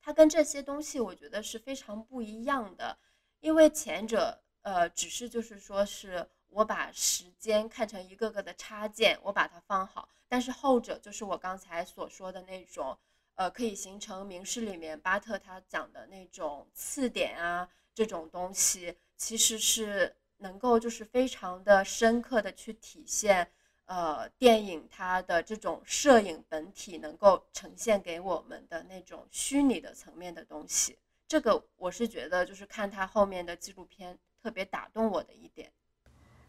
[0.00, 2.96] 它跟这些东西，我觉得是非常不一样的，
[3.40, 6.30] 因为前者，呃，只是就是说是。
[6.48, 10.08] 我把时间看成一个个的插件，我把它放好。
[10.28, 12.96] 但是后者就是我刚才所说的那种，
[13.34, 23.50] 呃，可以形成明示里面巴特他讲的那种次点啊，这种东西其实是能够就是非常的深刻的去体现，
[23.86, 30.98] 呃，电影它的这种摄影本体能够呈现给我们的那种虚拟的层面的东西。
[31.28, 35.70] 这个我是觉得就是看他后面的纪录片特别打动我的一点。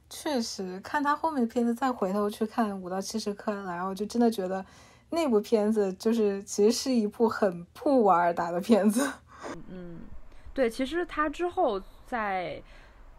[0.10, 4.66] 确实，看他后面的片子，再回头去看《五到七十克莱奥》，就真的觉得
[5.10, 9.12] 那部片子就是其实是一部很不瓦尔达的片子。
[9.70, 10.00] 嗯，
[10.54, 12.62] 对，其实他之后在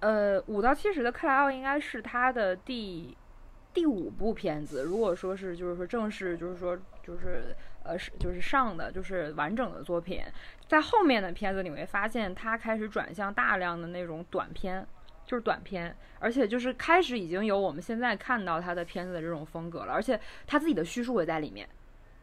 [0.01, 3.17] 呃《五到七十的克莱奥》应该是他的第
[3.73, 4.83] 第五部片子。
[4.83, 7.55] 如果说是就是说正式就是说就是
[7.85, 10.23] 呃是就是上的就是完整的作品，
[10.67, 14.87] 在后面的片子你会发现他开始转向大量的那种短片。
[15.27, 21.69] 就是短片，而且就是开始已经有我们现在看到他的片子的这种风格了，而且他自己的叙述也在里面，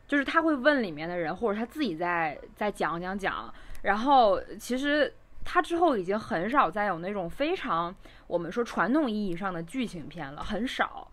[0.07, 3.53] 就是他会问里面的人，或者他自己在在讲讲讲，
[3.83, 11.07] 然后其实他之后已经很少再有那种非常我们说传统意义上的剧情片了，很少。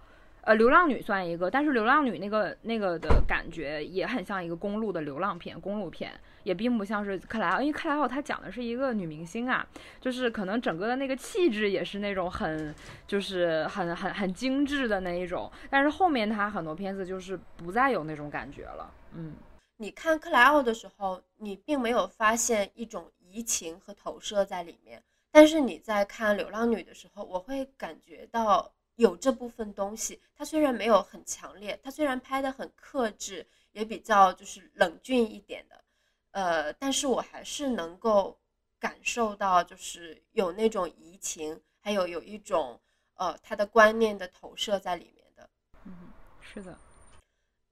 [0.44, 9.64] 呃，流浪女算一个，但是流浪女那个那个的感觉也很像一个公路的流浪片，公路片也并不像是克莱奥，因为克莱奥她讲的是一个女明星啊，
[10.00, 12.74] 就是可能整个的那个气质也是那种很
[13.06, 18.92] 就是很很很精致的那一种，但是后面她很多片子就是不再有那种感觉了。
[19.14, 19.36] 嗯，
[19.76, 25.00] 你看克莱奥的时候，你并没有发现一种移情和投射在里面，
[25.30, 28.72] 但是你在看流浪女的时候，我会感觉到。
[28.96, 35.84] 有这部分东西，它虽然没有很强烈，它虽然拍的很克制，也比较就是冷峻一点的，
[36.32, 38.38] 呃，但是我还是能够
[38.78, 42.78] 感受到，就是有那种移情，还有有一种
[43.14, 45.48] 呃他的观念的投射在里面的。
[45.84, 46.78] 嗯，是的，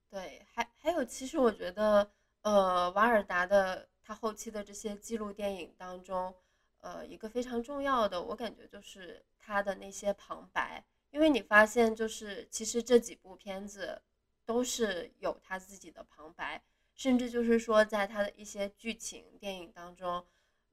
[0.08, 2.10] 对，还还有，其实我觉得，
[2.42, 6.34] 呃，瓦尔达的他后期的这些记录电影当中，
[6.80, 10.82] 呃，一个非常重要的，我感觉就是他的那些旁白。
[11.10, 14.00] 因为你发现，就是其实这几部片子
[14.44, 16.62] 都是有他自己的旁白，
[16.94, 20.24] 甚至就是说，在他的一些剧情电影当中，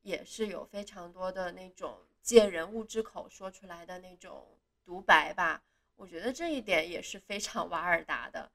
[0.03, 4.45] 也是有非常多的那种借人物之口说出来的那种
[4.85, 5.63] 独白吧。
[5.95, 8.51] 我觉得这一点也是非常瓦尔达的。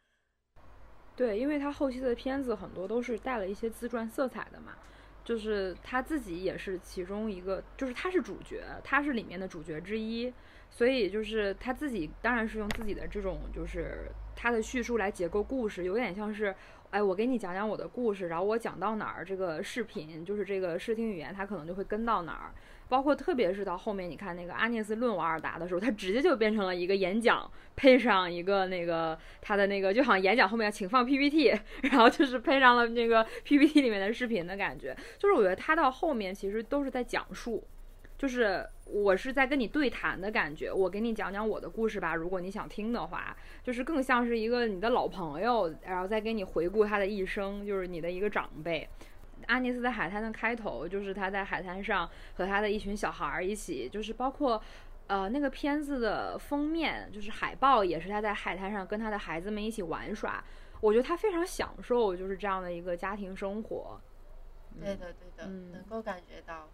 [1.16, 4.78] 对，因为他后期的片子很多都是带了一些自传色彩的嘛，
[5.24, 10.32] 就是他自己也是其中一个，就是他是主角，他是里面的主角之一。
[10.74, 16.54] 所以就是他自己，当然是用自己的这种，就是他的叙述来结构故事，有点像是，
[16.90, 22.54] 哎，我给你讲讲我的故事，然后我讲到哪儿，这个视频就是这个视听语言，它可能就会跟到哪儿。
[22.88, 34.94] 包括特别是到后面，你看那个阿涅斯论瓦尔达的时候，他直接就变成了一个演讲，配上一个那个他的那个，就好像演讲后面请放 PPT， 然后就是配上了那个 PPT 里面的视频的感觉。
[35.18, 37.62] 就是我觉得他到后面其实都是在讲述。
[38.22, 42.14] 就是我是在跟你对谈的感觉，我给你讲讲我的故事吧。
[42.14, 48.88] 如果你想听的话，就是更像是一个你的老朋友，然后再给你回顾他的一生，就是你的一个长辈。
[49.48, 54.62] 阿尼斯在海滩的开头，就是他在海滩上和他的一群小孩儿一起，就是包括，
[55.08, 60.40] 呃，那个片子的封面，就是海报也是他在海滩上跟他的孩子们一起玩耍。
[60.80, 64.00] 我觉得他非常享受就是这样的一个家庭生活。
[64.80, 66.68] 对的，对的，能够感觉到。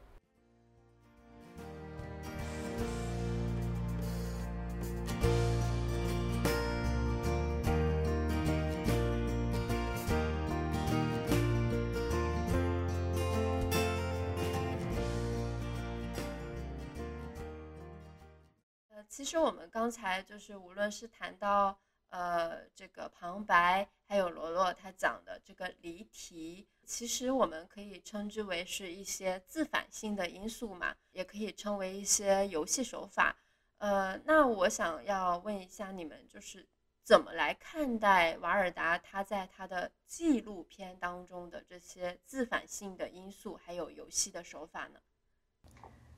[18.90, 21.78] 呃其实我们刚才就是，无论是谈到
[22.10, 33.36] 呃，这个旁白还有罗罗他讲的这个离题，其实我们可以称之为是一些自反性的因素嘛，也可以称为一些游戏手法。
[33.78, 36.66] 呃，那我想要问一下你们，就是
[37.04, 44.98] 怎么来看待瓦尔达他在他的纪录片当中的这些自反性的因素，还有游戏的手法呢？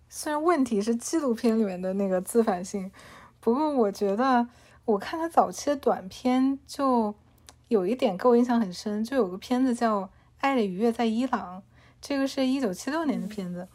[0.08, 2.90] 虽然问题是纪录片里面的那个自反性，
[3.40, 4.48] 不过我觉得
[4.86, 7.14] 我看他早期的短片就
[7.68, 10.00] 有一点给我印象很深，就有个片子叫
[10.38, 11.60] 《爱的愉悦在伊朗》，
[12.00, 13.68] 这个是一九七六年的片子，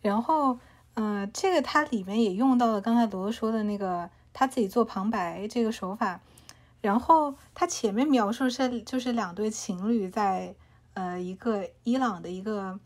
[0.00, 0.58] 然后。
[1.00, 6.20] 嗯，这个它里面也用到了刚才罗罗说的那个他自己做旁白这个手法，
[6.80, 10.52] 然后他前面描述是就是两对情侣在
[10.94, 12.80] 呃一个伊朗的一个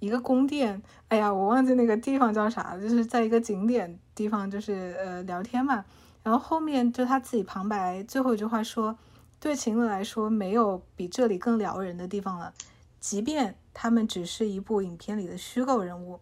[0.00, 5.84] 一个宫殿，哎呀，我忘记那个地方叫啥，就是在一个景点地方就是呃聊天嘛，
[6.24, 8.98] 然后后面就他自己旁白最后一句话说，
[9.38, 12.52] 对情侣来说没有比这里更撩人的地方了，
[12.98, 16.18] 即便他们只是一部影片里的虚构人物。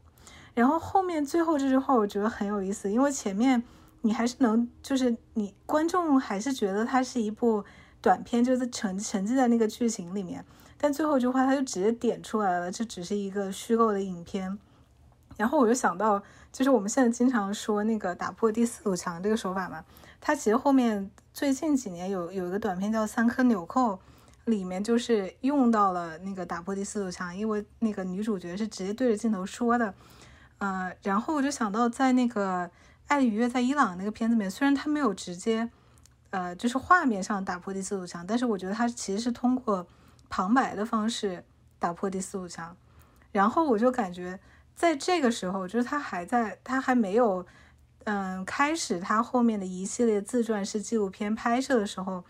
[0.54, 3.62] 然后后面最后这句话我觉得很有意思，因为前面
[4.02, 7.64] 你还是能，就是你观众还是觉得它是一部
[8.00, 10.44] 短片，就是沉沉浸在那个剧情里面。
[10.76, 14.58] 但最后一句话他就直接点出来了，这只是一个虚构的影片。
[15.36, 16.22] 然后我就想到，
[16.52, 19.82] 就是我们现在经常说那个打破第四堵墙这个手法嘛，
[20.20, 23.94] 它其实后面最近几年有有一个短片叫《三颗纽扣》，
[24.44, 29.94] 里面就是用到了那个打破第四堵墙，因为那个女主角是直接对着镜头说的。
[30.62, 32.64] 呃，然后我就想到，在那个
[33.08, 35.68] 《爱的愉悦》在伊朗那个片子里面，虽然他没有直接，
[36.30, 39.84] 呃，就是画面上打破第四堵墙，但是我觉得他其实是通过
[40.30, 41.44] 旁白的方式
[41.80, 42.76] 打破第四堵墙。
[43.32, 44.38] 然后我就感觉，
[44.76, 47.44] 在这个时候，就是他还在，他还没有，
[48.04, 52.22] 嗯，开始他后面的一系列自传式纪录片拍摄的时候，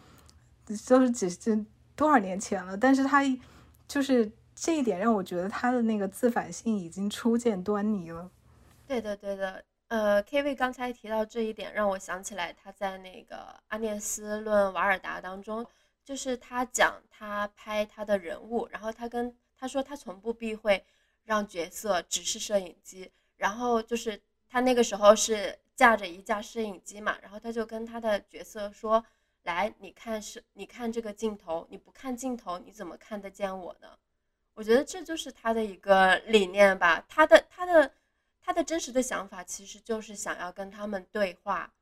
[0.88, 1.54] 都是几这
[1.94, 3.22] 多少年前了，但是他
[3.86, 4.32] 就是。
[4.62, 8.30] 这一点让我觉得他的那个自反性已经初见端倪了。
[8.86, 9.64] 对的，对的。
[9.88, 13.34] 呃，K V 刚才提到这一点，让我想起来他在那个
[13.66, 15.66] 《阿涅斯论瓦尔达》当中，
[16.04, 20.84] 就是他讲他拍他的人物，然后他跟他说他从不避讳
[21.24, 29.04] 让角色直视摄影机，然后就是他那个时候是架着一架摄影机嘛，然后他就跟他的角色说
[29.42, 33.88] ：“来，你看是，你看这个镜头，你不看镜头，你怎么看得见我呢？”
[34.54, 37.90] 我觉得这就是他的一个理念吧，他的他的
[38.40, 41.72] 他的真实的想法其实就是想要跟他们对话，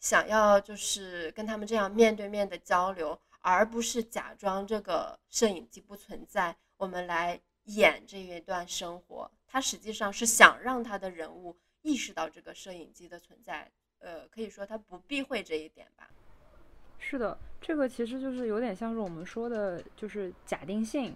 [0.00, 9.30] 想要就是跟他们这样面对面的交流，而不是假装这个摄影机不存在，我们来演这一段生活。
[9.46, 16.08] 他实际上是想让他的人物意识到这个摄影机的存在，呃，可以说他不避讳这一点吧。
[16.98, 21.14] 是的，这个其实就是有点像是我们说的，就是假定性。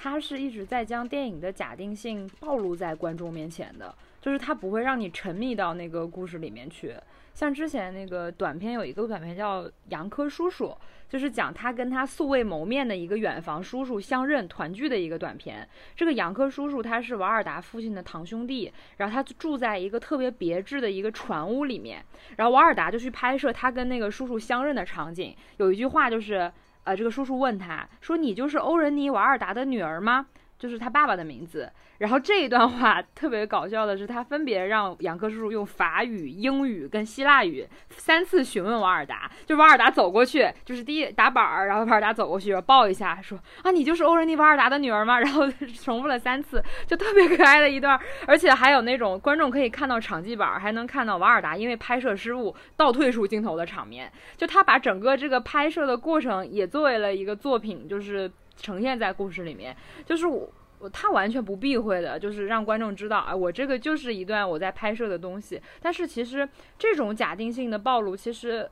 [0.00, 6.94] 他是一直在将电影的假定性暴露在观众面前的，就是他不会让你沉迷到那个故事里面去。
[7.34, 10.66] 像之前那个短片有一个短片叫《杨科叔叔》，
[11.08, 15.68] 就是讲他跟他素未谋面的一个远房叔叔相认团聚的一个短片。
[15.96, 22.04] 这个杨科叔叔他是瓦尔达父亲的堂兄弟，然后他住在一个特别别致的一个船屋里面，
[22.36, 25.34] 然后瓦尔达就去拍摄他跟那个叔叔相认的场景。
[25.56, 26.52] 有一句话就是。
[26.88, 30.24] 呃，这个叔叔问他说：“你就是欧仁妮·瓦尔达的女儿吗？”
[30.58, 31.70] 就是他爸爸的名字。
[31.98, 39.28] 然后这一段话特别搞笑的是，他分别让杨科叔叔用法语、英语跟希腊语三次询问瓦尔达。
[39.46, 45.50] 就瓦尔达走过去，就是第一打板儿，然后瓦尔达走过去抱一下，说：“啊，你就是欧仁妮·瓦尔达的女儿吗？” 然后
[45.82, 47.98] 重复了三次，就特别可爱的一段。
[48.26, 54.10] 而且还有那种观众可以看到场记板，还能看到瓦尔达因为拍摄失误倒退出镜头的场面。
[54.36, 59.74] 就他把整个这个拍摄的过程也作为了一个作品，就是呈现在故事里面。
[60.04, 60.48] 就是我。
[60.92, 65.60] 他完全不避讳的，就是让观众知道，啊，我这个就是一段我在拍摄的东西。
[65.82, 66.48] 但是其实
[66.78, 68.70] 这种假定性的暴露，其实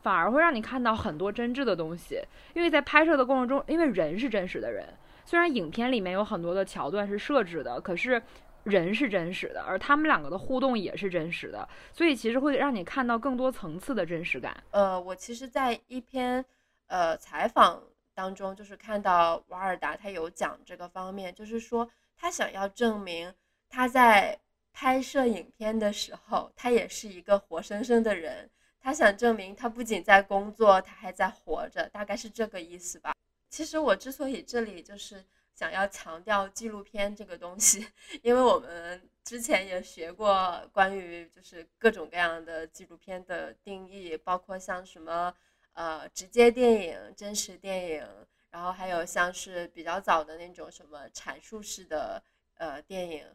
[0.00, 2.22] 反而会让你看到很多真挚的东西。
[2.54, 4.86] 因为在拍摄的过程中，因为人是真实的人，
[5.24, 8.22] 虽然影片里面有很多的桥段是设置的，可是
[8.62, 14.56] 人是真实的，而他们两个的互动也是真实的，所以其实会让你看到更多层次的真实感。
[14.70, 16.44] 呃，我其实，在一篇
[16.86, 17.82] 呃采访。
[18.14, 23.34] 当中就是看到瓦尔达，他有讲这个方面，就是说他想要证明
[23.68, 24.38] 他在
[24.72, 28.50] 拍摄影片的时候，他也是一个活生生的人。
[28.80, 33.14] 他想证明他不仅在工作，他还在活着，大概是这个意思吧。
[33.48, 37.86] 其实我之所以这里就是想要强调纪录片这个东西，
[38.22, 45.34] 因为我们之前也学过关于就是各种各样的纪录片的定义，包括像什么。
[45.72, 48.06] 呃直接电影、真实电影，
[48.50, 52.22] 然后还有像是比较早的那种什么阐述式的
[52.54, 53.26] 呃电影，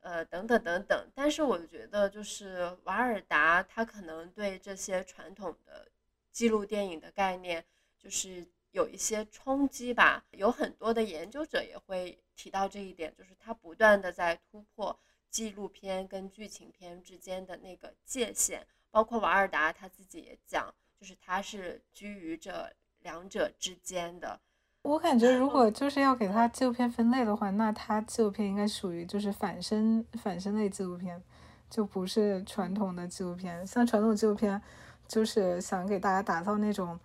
[0.00, 1.10] 呃等等等等。
[1.14, 5.88] 但是我觉得就是瓦尔达他可能对这些传统的
[6.30, 7.64] 记录电影的概念
[7.98, 10.24] 就是有一些冲击吧。
[10.30, 14.98] 有很多的研究者也会提到这一点，就是他不断的在突破。
[15.30, 24.38] 纪录片跟剧情片之间的那个界限，包括瓦尔达他自己也讲，就是它是居于这两者之间的。
[24.82, 31.20] 我感觉，如果就是要给他纪录片分类的话，那他纪录片应该属于就是反身反身类纪录片，
[31.68, 33.66] 就不是传统的纪录片。
[33.66, 34.62] 像传统纪录片，
[35.08, 36.96] 就是想给大家打造那种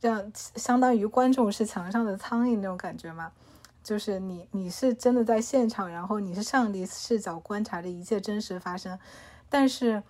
[0.00, 3.30] 让相当于观众是墙上的苍蝇那种感觉嘛。
[3.82, 8.98] 就是你，你是真的在现场，然后你是上帝视角观察着一切真实发生，
[9.50, 10.02] 但是，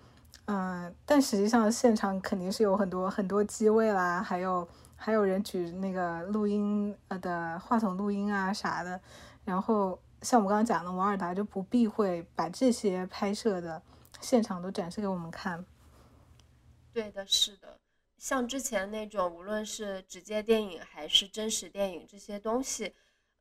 [0.45, 8.99] 嗯，但实际上现场肯定是有很多很多机位啦，还有还有人举那个录音呃的话筒录音啊啥的，
[9.45, 13.81] 然后像我们刚刚讲的，瓦尔达就不避讳把这些拍摄的
[14.19, 15.65] 现场都展示给我们看。
[16.91, 17.79] 对的，是的，
[18.17, 22.93] 像之前那种无论是直接电影还是真实电影这些东西。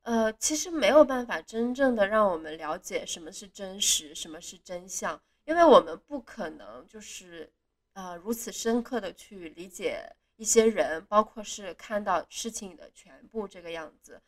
[0.03, 7.53] 呃，其实没有办法真正的让我们了解什么是真实，什么是真相，因为我们不可能就是
[7.95, 14.23] 呃如此深刻的去理解一些人，包括是看到事情的全部这个样子。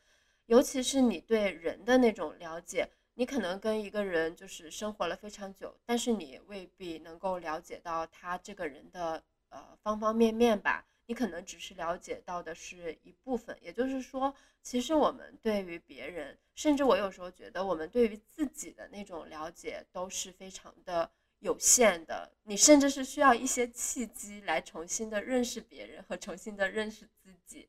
[0.46, 10.84] 尤其是你对人的那种了解，你可能跟一个人就是生活了非常久，但是你未必能够了解到他这个人的呃方方面面吧。
[11.06, 22.30] 你可能只是了解到的是一部分，也就是说，其实我们对于别人，甚至我有时候觉得我们对于自己的那种了解都是非常的有限的。
[22.44, 27.68] 你甚至是需要一些契机来重新的认识别人和重新的认识自己。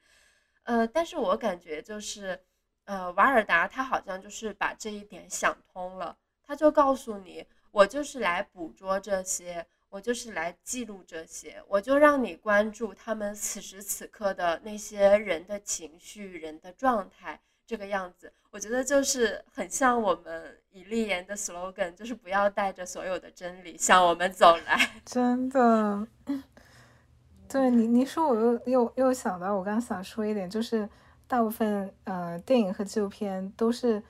[0.64, 2.40] 呃，但是我感觉就是，
[2.86, 9.68] 呃，瓦尔达他好像就是把这一点想通了，他就告诉你，我就是来捕捉这些。
[9.96, 24.78] 我就是来记录这些，我就让你关注他们此时此刻的那些人的情绪、人的状态，这个样子，我觉得就是很像我们以立言的 slogan，就是不要带着所有的真理向我们走来。
[25.06, 26.06] 真的，
[27.48, 30.90] 对你，你说我又又又想到，我刚想说一点，就是
[31.26, 34.04] 大部分呃电影和纪录片都是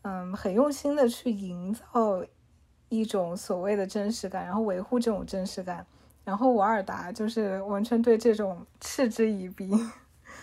[0.00, 2.24] 嗯很用心的去营造。
[2.88, 5.84] 一种所谓的真实感，然后维护这种真实感，
[6.24, 9.70] 然后瓦尔达就是完全对这种嗤之以鼻。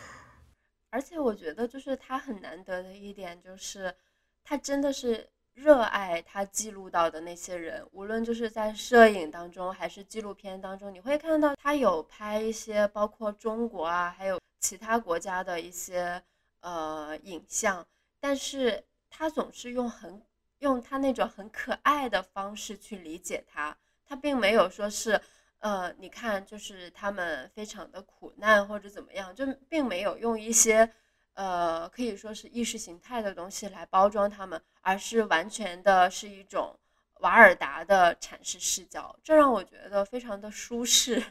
[0.91, 3.95] 而且我觉得，就是他很难得的一点，就是
[4.43, 16.21] 他真的是热爱他记录到的那些人，无论就是在摄影当中还是纪录片当中，你会看到他有拍一些包括中国啊，还有其他国家的一些
[16.59, 17.85] 呃影像，
[18.19, 20.21] 但是他总是用很。
[20.63, 25.19] 用他那种很可爱的方式去理解他，他并没有说是，
[25.59, 30.89] 呃，你看，就是他们非常的苦难或者怎么样，就并没有用一些，
[31.33, 36.73] 呃，可以说是意识形态的东西来包装他们，而是完全的是一种
[37.19, 41.21] 瓦尔达的阐释视角，这让我觉得非常的舒适。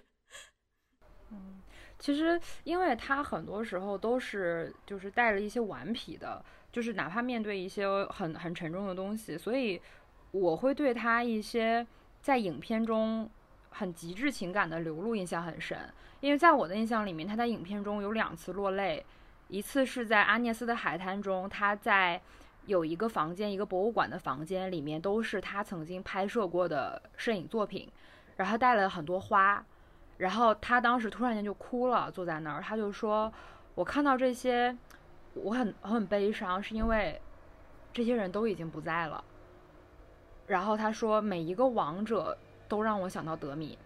[1.30, 1.62] 嗯，
[1.98, 6.44] 其实因为他很多时候都是就是带了一些顽皮的。
[6.72, 9.78] 就是哪怕面对一些很很沉重的东西，所以
[10.30, 11.86] 我会对他一些
[12.22, 13.28] 在影片中
[13.68, 15.78] 很极致情感的流露印象很深。
[16.20, 19.04] 因为在我的印象里面，他在影片中有两次落泪，
[19.48, 22.18] 一次是在阿涅斯的海滩中，他在
[22.64, 27.86] 有一个房间，一个博物馆的房间里面都是他曾经拍摄过的摄影作品，
[28.36, 29.62] 然后带了很多花，
[30.16, 33.30] 然后他当时突然间就哭了，坐在那儿，他就说
[33.76, 34.74] ：“我看到这些。”
[35.34, 37.20] 我很我很悲伤，是因为
[37.92, 39.22] 这些人都已经不在了。
[40.46, 42.36] 然后他说，每一个王者
[42.68, 43.78] 都让我想到德米，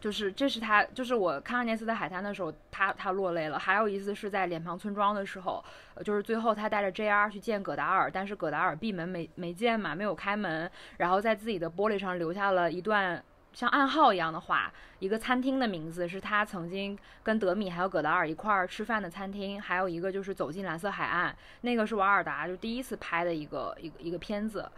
[0.00, 3.58] 就是这是他，就是我看阿涅斯的海滩的时候，他他落泪了。
[3.58, 5.64] 还有一次是在脸庞村庄的时候，
[6.04, 13.22] 就是最后他带着 JR 去见葛达尔，但是葛达尔闭门没没见嘛，没有开门，然后在自己的玻璃上留下了一段。
[13.58, 24.70] 像暗号一样的话，一个餐厅的名字是他曾经跟德米还有葛达尔一块儿吃饭的餐厅，还有一个就是走进蓝色海岸，那个是瓦尔达就第一次拍的一个一个一个片子，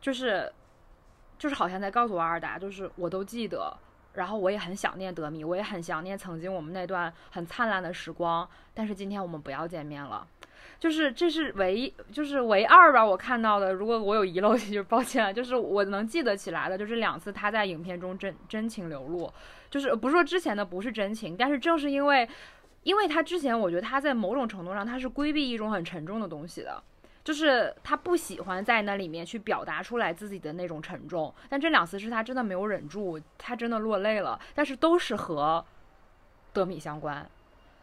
[0.00, 0.48] 就是
[1.40, 3.76] 就是好像在告诉瓦尔达，就是我都记得，
[4.12, 8.48] 然后我也很想念德米，我也很想念曾经我们那段很灿烂的时光。
[8.72, 10.24] 但是今天我们不要见面了，
[10.80, 13.04] 就是这是唯一，就是唯二吧。
[13.04, 15.32] 我看到的，如果我有遗漏， 就抱歉。
[15.34, 19.30] 就是我能记得起来的，就是两次他在影片中真真情流露，
[19.70, 22.26] 就是不是说之前的不是真情，但是正是因为，
[22.82, 26.82] 因为他之前我觉得他在某种程度上他是规避一种很沉重的东西的。
[27.22, 34.40] 就是他不喜欢在那里面去表达出来自己的那种沉重，但这两次是他真的没有忍住，他真的落泪了。
[34.54, 35.62] 但是都是和
[36.54, 37.30] 德米相关，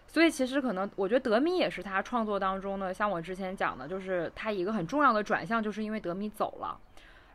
[0.07, 6.79] 所以其实可能我觉得德米也是他创作当中呢，像我之前讲的，就是他一个很重要的转向，就是因为德米走了，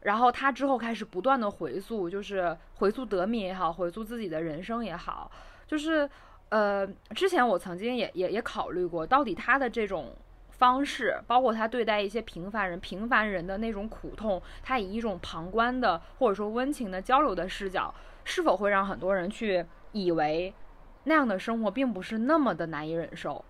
[0.01, 5.31] 然后他之后开始不断的回溯，就是回溯德米也好，回溯自己的人生也好，
[5.67, 6.09] 就是
[6.49, 10.15] 呃，之前我曾经也也也考虑过，到底他的这种。
[10.59, 17.93] 方式，包括他对待一些平凡人、平凡人的那种苦痛，他以一种旁观的或者说温情的交流的视角，
[18.23, 20.55] 是否会让很多人去以为
[21.05, 23.45] 那样的生活并不是那么的难以忍受？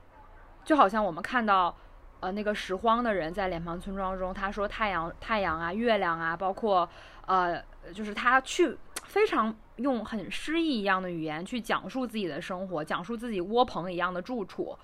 [0.64, 1.76] 就好像我们看到，
[2.20, 6.88] 呃，那个拾荒的人在脸庞村庄中，他说太阳、太阳啊、月亮啊，包括
[7.26, 7.62] 呃，
[7.94, 14.76] 就是他去非常用很诗意一样的语言去讲述自己的生活，讲述自己窝棚一样的住处。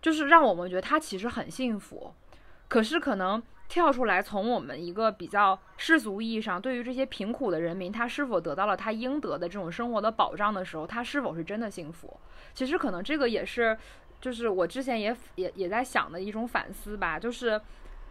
[0.00, 2.12] 就是让我们觉得他其实很幸福，
[2.68, 12.18] 可是可能跳出来从我们一个比较世俗意义上，对于这些贫苦的人民，他是否得到了他应得的这种生活的保障的时候，他是否是真的幸福？
[12.52, 13.76] 其实可能这个也是，
[14.20, 17.18] 就是我之前也也也在想的一种反思吧。
[17.18, 17.60] 就是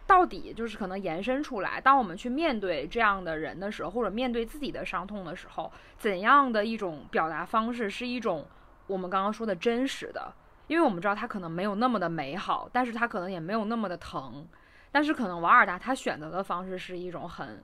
[0.06, 8.44] 到底就是可能延伸出来，当我们去面对这样的人的时候，或者面对自己的伤痛的时候，怎样的一种表达方式是一种
[8.86, 10.34] 我们刚刚说的真实的？
[10.66, 14.46] 因为我们知道他可能没有那么的美好，但是他可能也没有那么的疼，
[14.94, 17.60] 但是可能瓦尔达他选择的方式是一种很，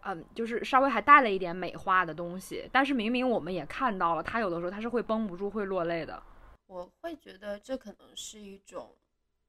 [0.00, 6.20] 嗯，就是稍微还带了一点美化的东西，但是明明我们也看到了，他有的时候他是会绷不住会落泪的。
[6.66, 8.96] 我会觉得这可能是一种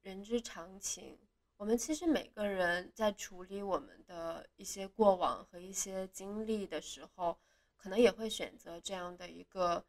[0.03, 1.17] 人之常情，
[1.57, 7.35] 我们其实每个人在处理我们的一些过往和一些经历的时候，
[7.75, 9.83] 可能也会选择这样的一个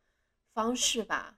[0.55, 1.37] 方式吧。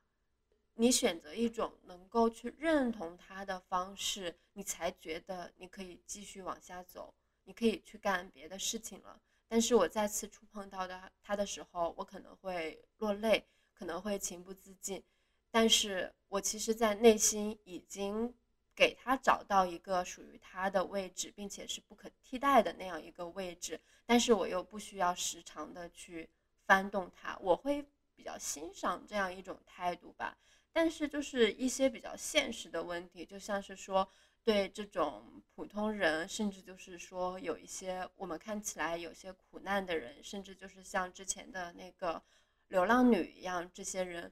[0.79, 7.14] 你选择一种能够去认同他的方式，你才觉得你可以继续往下走，
[7.45, 9.18] 你可以去干别的事情了。
[9.49, 15.03] 但是我再次触碰到的他的时候，我可能会落泪，可能会情不自禁。
[15.51, 18.35] 但是我其实，在内心已经
[18.74, 23.81] 给他找到一个属于他的位置，并且是不可替代的那样一个位置。
[24.05, 26.29] 但是我又不需要时常的去
[26.66, 27.83] 翻动他，我会
[28.14, 30.37] 比较欣赏这样一种态度吧。
[30.77, 34.07] 但是就是一些比较现实的问题，就像是说
[34.45, 42.22] 对这种普通人，甚至就是说有一些我们看起来有些苦难的人，甚至就是像之前的那个
[42.68, 44.31] 流浪女一样，这些人，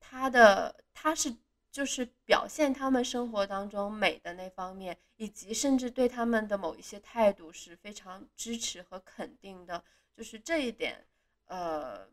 [0.00, 1.32] 他的他是
[1.70, 9.84] 就是表现他们生活当中美的那方面，以及甚至对他们的某一些态度是非常支持和肯定的，
[10.16, 11.06] 就是这一点，
[11.44, 12.08] 呃。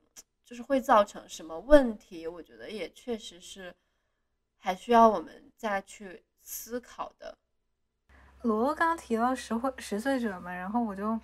[0.45, 2.27] 就是会造成什么问题？
[2.27, 3.73] 我觉得也确实是，
[4.57, 7.37] 还需要我们再去思考的。
[8.41, 11.17] 罗罗刚刚提到十岁十岁者嘛，然后我就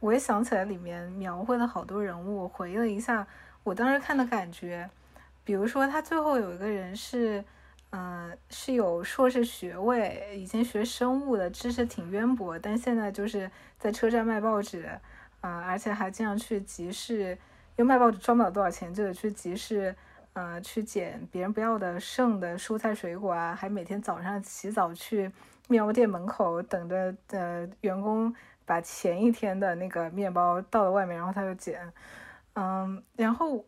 [0.00, 3.26] 我也想起来里面描绘了好多人物，我回忆了一下
[3.64, 4.88] 我当时看的感觉。
[5.42, 7.42] 比如说他最后有一个人是，
[7.90, 14.84] 嗯，是有硕士学位，以前学生物的知识挺渊博，但现在就是在车站卖报纸，
[15.40, 17.38] 啊，而且还经常去集市。
[17.78, 19.94] 因为卖报纸赚不了多少钱，就得去集市，
[20.32, 25.30] 呃，去捡别人不要的剩的蔬菜水果啊，还每天早上起早去
[25.68, 28.34] 面包店门口等着，呃，员工
[28.66, 31.80] 把前一天的那个面包倒到外面，然后他就捡，
[32.54, 33.64] 嗯，然后，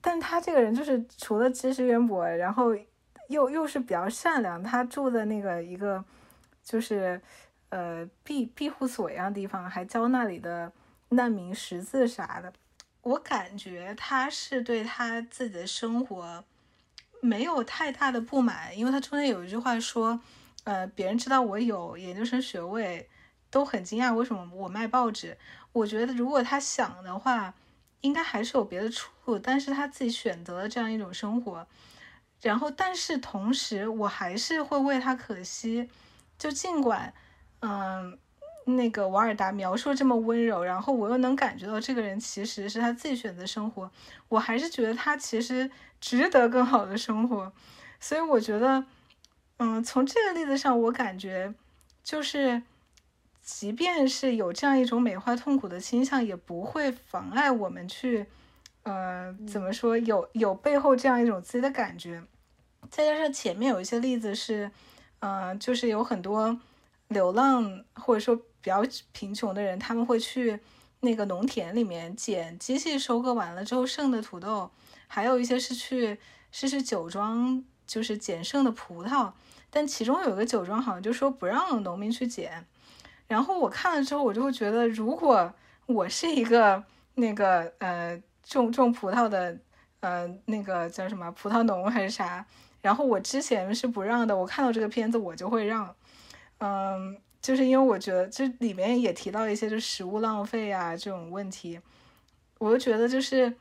[0.00, 2.74] 但他这个人就是除了知识渊博，然后
[3.28, 6.02] 又又是比较善良，他住的那个一个
[6.62, 7.20] 就是
[7.68, 10.72] 呃庇庇护所一样的地方，还教那里的
[11.10, 12.50] 难民识字啥的。
[13.02, 16.44] 我感觉他是对他自己的生活
[17.20, 20.20] 没有太大的不满，因为他中间有一句话说，
[20.64, 23.08] 呃，别人知道我有研究生学位，
[23.50, 25.36] 都很惊讶为什么我卖报纸。
[25.72, 27.52] 我觉得如果他想的话，
[28.02, 31.66] 应该还是有别的出路，但是他自己选择了这样一种生活。
[32.40, 35.90] 然后，但是同时，我还是会为他可惜，
[36.38, 37.12] 就尽管，
[37.60, 38.18] 嗯。
[38.64, 43.90] 那个瓦尔达描述这么温柔，然后我又能感觉到这个人其实是他自己选择生活，
[44.28, 47.52] 我还是觉得他其实值得更好的生活，
[48.00, 48.84] 所以我觉得，
[49.58, 51.52] 嗯，从这个例子上，我感觉
[52.02, 52.62] 就是，
[53.42, 58.26] 即便是有这样一种美化痛苦的倾向，也不会妨碍我们去
[58.84, 62.22] 呃，怎么说，有有背后这样一种自己的感觉。
[62.90, 64.70] 再加上前面有一些例子是，
[65.20, 66.58] 呃，就是有很多
[67.08, 68.82] 流浪或者说比较
[69.12, 70.58] 贫穷的人，他们会去
[71.00, 74.70] 那个农田里面捡机器收割完了之后剩的土豆，
[75.08, 76.18] 还有一些是去
[76.50, 79.32] 是去酒庄，就是捡剩的葡萄。
[79.68, 82.66] 但其中有一个酒庄好像就说不让农民去捡。
[83.26, 85.52] 然后我看了之后，我就会觉得，如果
[85.86, 86.84] 我是一个
[87.14, 89.58] 那个呃种种葡萄的
[90.00, 92.46] 呃那个叫什么葡萄农还是啥。
[92.82, 95.94] 然后我之前是不让的，我看到这个片子我就会让，
[96.58, 101.80] 嗯，就是因为我觉得这里面也提到一些就食物浪费啊这种问题，
[102.58, 103.52] 我就觉得就是，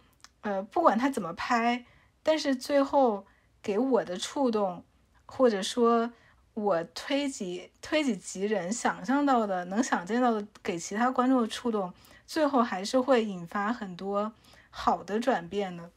[0.42, 1.84] 呃，不管他怎么拍，
[2.22, 3.26] 但是最后
[3.62, 4.84] 给我的触动，
[5.26, 6.14] 或者说
[6.54, 11.92] 我推己推己及人想象到的能想见到的给其他观众的触动，
[12.28, 14.32] 最后还是会引发很多
[14.70, 15.90] 好的转变的。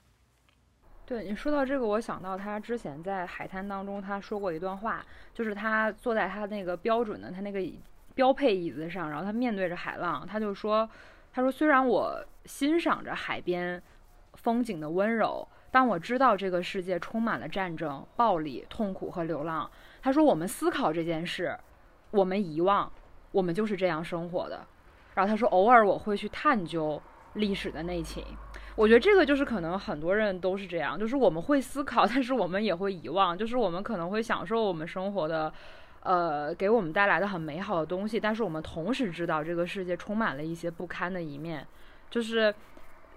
[1.07, 7.62] 对你说到这个，我想到他之前在海滩当中，他说过一段话，就是他坐在他那个标准的他那个
[8.14, 10.88] 标配椅子上，然后他面对着海浪，他就说
[11.30, 13.82] ：“他说虽然我欣赏着海边
[14.32, 21.55] 风景的温柔，但我知道这个世界充满了战争、暴力、痛苦和流浪，他说我们思考这件事，
[22.12, 22.90] 我们遗忘，
[23.30, 24.66] 我们就是这样生活的。
[25.14, 27.00] 然后他说偶尔我会去探究
[27.34, 28.24] 历史的内情。”
[28.77, 35.53] 我觉得这个就是可能很多人都是这样，就是我们会思考， 但是我们也会遗忘，就是我们可能会享受我们生活的，
[36.01, 41.64] 呃，给我们带来的很美好的东西，但是我们同时知道这个世界充满了一些不堪的一面，
[42.11, 42.53] 就是，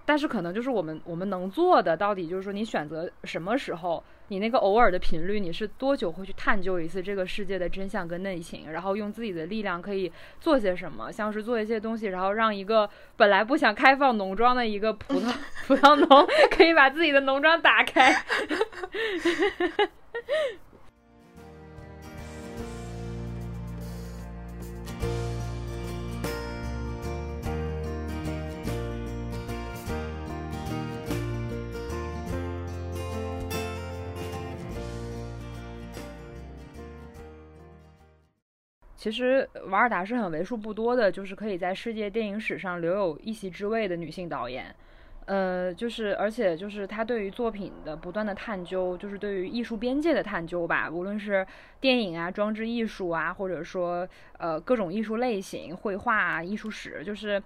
[0.08, 4.04] 但是可能就是我们我们能做的，到底就是说你选择什么时候。
[4.30, 8.70] 你那个偶尔的频率，你是多久会去探究一次这个世界的真相跟内情？
[8.70, 11.10] 然后用自己的力量可以做些什么？
[11.10, 15.34] 像是做一些东西，然后让一个本来不想开放农庄的一个葡萄
[15.66, 18.14] 葡萄农， 可以把自己的农庄打开。
[39.10, 44.76] 其实瓦尔达是很为数不多的，就是可以在世界电影史上留有一席之位的女性导演。
[45.28, 51.48] 呃，就是而且就是她对于作品的不断的探究，就是对于艺术边界的探究吧，无论是
[51.80, 54.06] 电影啊、装置艺术啊，或者说
[54.40, 57.42] 呃各种艺术类型、绘画、啊、艺术史，就是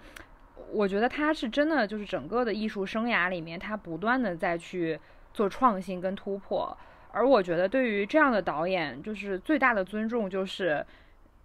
[0.72, 5.00] 我觉得她是真的就是整个的艺术生涯里面，她不断的在去
[5.32, 6.76] 做创新跟突破。
[7.12, 10.84] 而我觉得对于这样的导演，就是最大的尊重就是。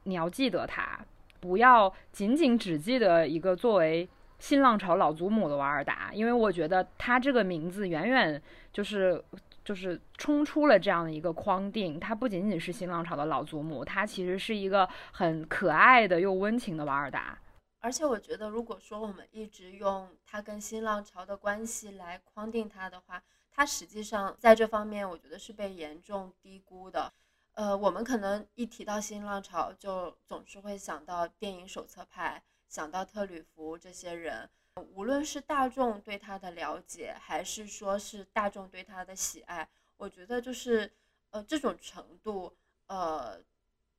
[0.07, 0.99] 你要记得他，
[1.41, 8.41] 不要仅仅只记得一个作为新浪潮老祖母的瓦尔达，因为我觉得他这个名字远远
[8.73, 9.23] 就是
[9.65, 11.99] 就是冲出了这样的一个框定。
[11.99, 17.37] 他不仅仅是新浪潮的老祖母，他其实是一个很可爱的又温情的瓦尔达。
[17.81, 27.13] 而且我觉得，如果说我们一直用他跟新浪潮的关系来框定他的话，他实际上在这方面，我觉得是被严重低估的。
[27.57, 34.49] 呃，我们可能一提到新浪潮，就总是会想到电影手册派，想到特吕弗这些人。
[34.93, 40.93] 无论是大众对他的了解，还是说是大众对他的喜爱，我觉得就是
[41.31, 42.55] 呃这种程度，
[42.89, 43.41] 呃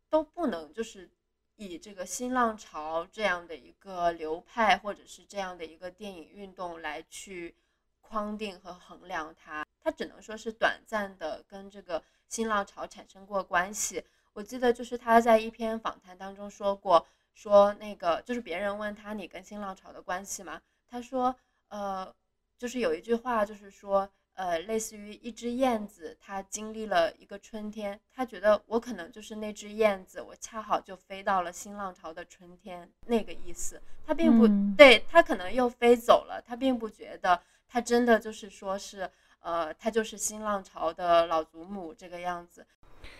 [0.07, 1.09] 都不能就是
[1.55, 7.55] 以这个新浪潮这样的一个流派，或者是这样的一个电影运动来去
[8.01, 9.65] 框定和衡量它。
[9.87, 12.03] 它只能说是短暂的跟这个。
[12.29, 20.61] 新浪潮产生过关系，我记得就是他在一篇访谈当中说过，说那个就是别人问他你跟新浪潮的关系吗？
[20.89, 21.33] 他说，
[21.69, 22.13] 呃，
[22.57, 33.81] 就是有一句话就是说，呃，类似于一只燕子，它经历了一个春天，他觉得我可能就是那只燕子，我恰好就飞到了新浪潮的春天那个意思。
[34.05, 39.09] 他并不对他可能又飞走了，他并不觉得他真的就是说是。
[39.41, 42.65] 呃，他就是新浪潮的老祖母这个样子，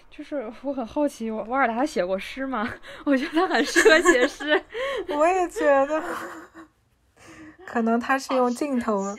[0.10, 2.74] 就是我很好奇，瓦尔达写过诗吗？
[3.06, 4.62] 我觉得他很适合写诗，
[5.10, 6.04] 我也觉得，
[7.66, 9.16] 可能他是用镜头，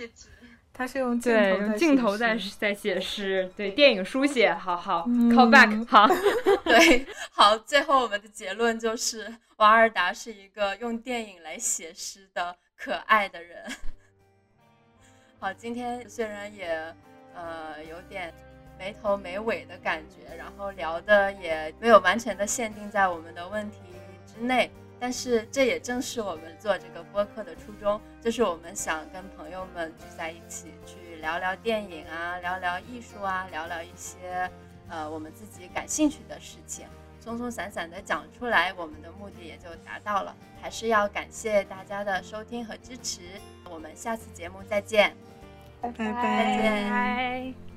[0.73, 6.07] 他是用对用镜头在在写诗，对电影书写，好好 call back，好，
[6.65, 13.65] 对，好，最后我们的结论就是瓦尔达是一个用电影来写诗的可爱的人。
[15.41, 16.67] 好，今天虽然也，
[17.33, 18.35] 呃，有点
[18.77, 23.79] 没头没尾的感觉，然后聊的也没有完全的限定在我们的问题
[24.27, 24.69] 之内，
[24.99, 34.51] 但是这也正是我们做这个播客的初衷，就是我们想跟朋友们聚在一起，去聊聊电影啊，聊聊艺术啊，聊聊一些
[34.89, 36.85] 呃我们自己感兴趣的事情，
[37.21, 40.35] 松松散散的讲出来，我们的目的也就达到了。
[40.61, 43.21] 还是要感谢大家的收听和支持，
[43.71, 45.13] 我们下次节目再见，
[45.81, 46.13] 拜拜。
[46.13, 46.91] 再见。
[46.91, 47.68] 拜。